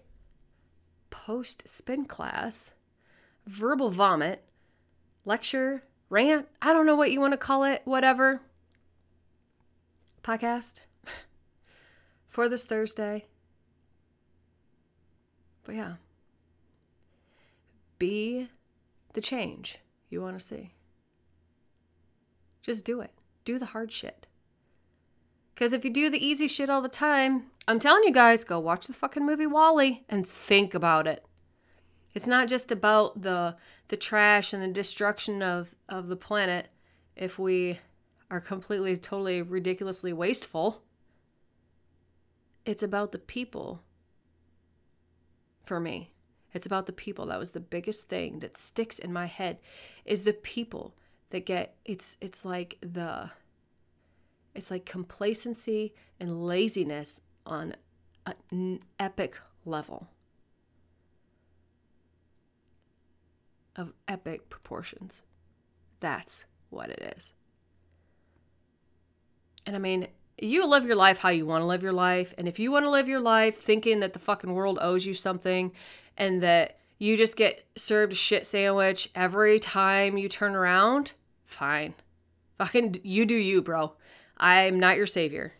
post 1.09 1.65
spin 1.65 2.03
class 2.03 2.73
verbal 3.47 3.89
vomit, 3.89 4.43
lecture, 5.23 5.83
rant, 6.09 6.49
I 6.61 6.73
don't 6.73 6.85
know 6.85 6.97
what 6.97 7.09
you 7.09 7.21
want 7.21 7.31
to 7.31 7.37
call 7.37 7.63
it, 7.63 7.81
whatever. 7.85 8.41
Podcast 10.23 10.81
for 12.27 12.49
this 12.49 12.65
Thursday. 12.65 13.25
But 15.63 15.75
yeah, 15.75 15.93
be 17.97 18.49
the 19.13 19.21
change 19.21 19.79
you 20.09 20.21
want 20.21 20.37
to 20.37 20.45
see. 20.45 20.73
Just 22.61 22.83
do 22.83 22.99
it. 22.99 23.11
Do 23.45 23.57
the 23.57 23.67
hard 23.67 23.89
shit. 23.89 24.27
Because 25.63 25.71
if 25.71 25.85
you 25.85 25.91
do 25.91 26.09
the 26.09 26.21
easy 26.21 26.45
shit 26.47 26.69
all 26.69 26.81
the 26.81 26.89
time, 26.89 27.45
I'm 27.69 27.79
telling 27.79 28.03
you 28.03 28.11
guys, 28.11 28.43
go 28.43 28.59
watch 28.59 28.85
the 28.85 28.91
fucking 28.91 29.25
movie 29.25 29.47
WALL-E 29.47 30.03
and 30.09 30.27
think 30.27 30.73
about 30.73 31.07
it. 31.07 31.23
It's 32.13 32.27
not 32.27 32.49
just 32.49 32.69
about 32.69 33.21
the 33.21 33.55
the 33.87 33.95
trash 33.95 34.51
and 34.51 34.61
the 34.61 34.67
destruction 34.67 35.41
of 35.41 35.73
of 35.87 36.09
the 36.09 36.17
planet 36.17 36.67
if 37.15 37.39
we 37.39 37.79
are 38.29 38.41
completely 38.41 38.97
totally 38.97 39.41
ridiculously 39.41 40.11
wasteful. 40.11 40.83
It's 42.65 42.83
about 42.83 43.13
the 43.13 43.17
people. 43.17 43.83
For 45.63 45.79
me, 45.79 46.11
it's 46.53 46.65
about 46.65 46.87
the 46.87 46.91
people. 46.91 47.27
That 47.27 47.39
was 47.39 47.51
the 47.51 47.61
biggest 47.61 48.09
thing 48.09 48.39
that 48.39 48.57
sticks 48.57 48.99
in 48.99 49.13
my 49.13 49.27
head 49.27 49.59
is 50.03 50.23
the 50.23 50.33
people 50.33 50.93
that 51.29 51.45
get 51.45 51.77
it's 51.85 52.17
it's 52.19 52.43
like 52.43 52.79
the 52.81 53.29
it's 54.55 54.71
like 54.71 54.85
complacency 54.85 55.93
and 56.19 56.45
laziness 56.45 57.21
on 57.45 57.75
an 58.51 58.79
epic 58.99 59.37
level. 59.65 60.07
of 63.75 63.93
epic 64.07 64.49
proportions. 64.49 65.21
That's 65.99 66.45
what 66.69 66.89
it 66.89 67.15
is. 67.17 67.33
And 69.65 69.75
I 69.75 69.79
mean, 69.79 70.07
you 70.37 70.67
live 70.67 70.85
your 70.85 70.95
life 70.95 71.19
how 71.19 71.29
you 71.29 71.45
want 71.45 71.61
to 71.61 71.65
live 71.65 71.83
your 71.83 71.93
life. 71.93 72.33
And 72.37 72.47
if 72.47 72.59
you 72.59 72.71
want 72.71 72.85
to 72.85 72.89
live 72.89 73.07
your 73.07 73.21
life 73.21 73.57
thinking 73.57 73.99
that 74.01 74.13
the 74.13 74.19
fucking 74.19 74.53
world 74.53 74.79
owes 74.81 75.05
you 75.05 75.13
something 75.13 75.71
and 76.17 76.41
that 76.43 76.79
you 76.97 77.17
just 77.17 77.37
get 77.37 77.65
served 77.75 78.13
a 78.13 78.15
shit 78.15 78.45
sandwich 78.45 79.09
every 79.15 79.59
time 79.59 80.17
you 80.17 80.27
turn 80.27 80.55
around, 80.55 81.13
fine. 81.45 81.93
Fucking 82.57 82.99
you 83.03 83.25
do 83.25 83.35
you, 83.35 83.61
bro. 83.61 83.93
I'm 84.37 84.79
not 84.79 84.97
your 84.97 85.07
savior. 85.07 85.53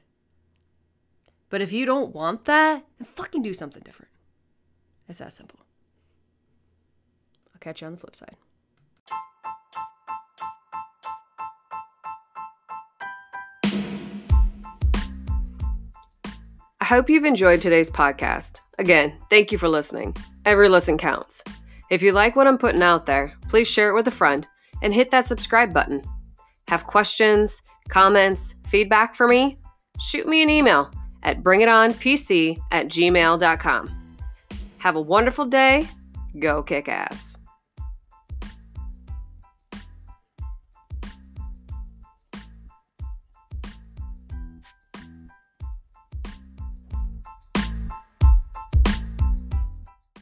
But 1.50 1.62
if 1.62 1.72
you 1.72 1.86
don't 1.86 2.16
want 2.16 2.46
that, 2.46 2.84
then 2.98 3.06
fucking 3.06 3.44
do 3.44 3.54
something 3.54 3.84
different. 3.84 4.12
It's 5.08 5.20
that 5.20 5.34
simple. 5.34 5.60
I'll 7.54 7.60
catch 7.60 7.82
you 7.82 7.88
on 7.88 7.94
the 7.94 8.00
flip 8.00 8.16
side. 8.16 8.36
I 16.82 16.86
hope 16.86 17.10
you've 17.10 17.24
enjoyed 17.24 17.62
today's 17.62 17.90
podcast. 17.90 18.60
Again, 18.78 19.14
thank 19.30 19.52
you 19.52 19.58
for 19.58 19.70
listening. 19.70 20.16
Every 20.44 20.68
listen 20.68 20.98
counts. 20.98 21.42
If 21.90 22.02
you 22.02 22.12
like 22.12 22.36
what 22.36 22.48
I'm 22.48 22.58
putting 22.58 22.82
out 22.82 23.06
there, 23.06 23.34
please 23.48 23.70
share 23.70 23.90
it 23.90 23.96
with 23.96 24.08
a 24.08 24.12
friend 24.12 24.48
and 24.82 24.94
hit 24.94 25.12
that 25.12 25.26
subscribe 25.26 25.74
button. 25.74 26.02
Have 26.68 26.86
questions, 26.86 27.62
comments, 27.90 28.56
feedback 28.66 29.16
for 29.16 29.28
me? 29.28 29.58
Shoot 30.00 30.28
me 30.28 30.42
an 30.42 30.50
email 30.50 30.92
at 31.24 31.44
bringitonpc 31.44 32.58
at 32.72 32.88
gmail.com. 32.88 33.90
Have 34.80 34.96
a 34.96 35.02
wonderful 35.02 35.46
day. 35.46 35.88
Go 36.40 36.64
kick 36.64 36.90
ass. 36.90 37.38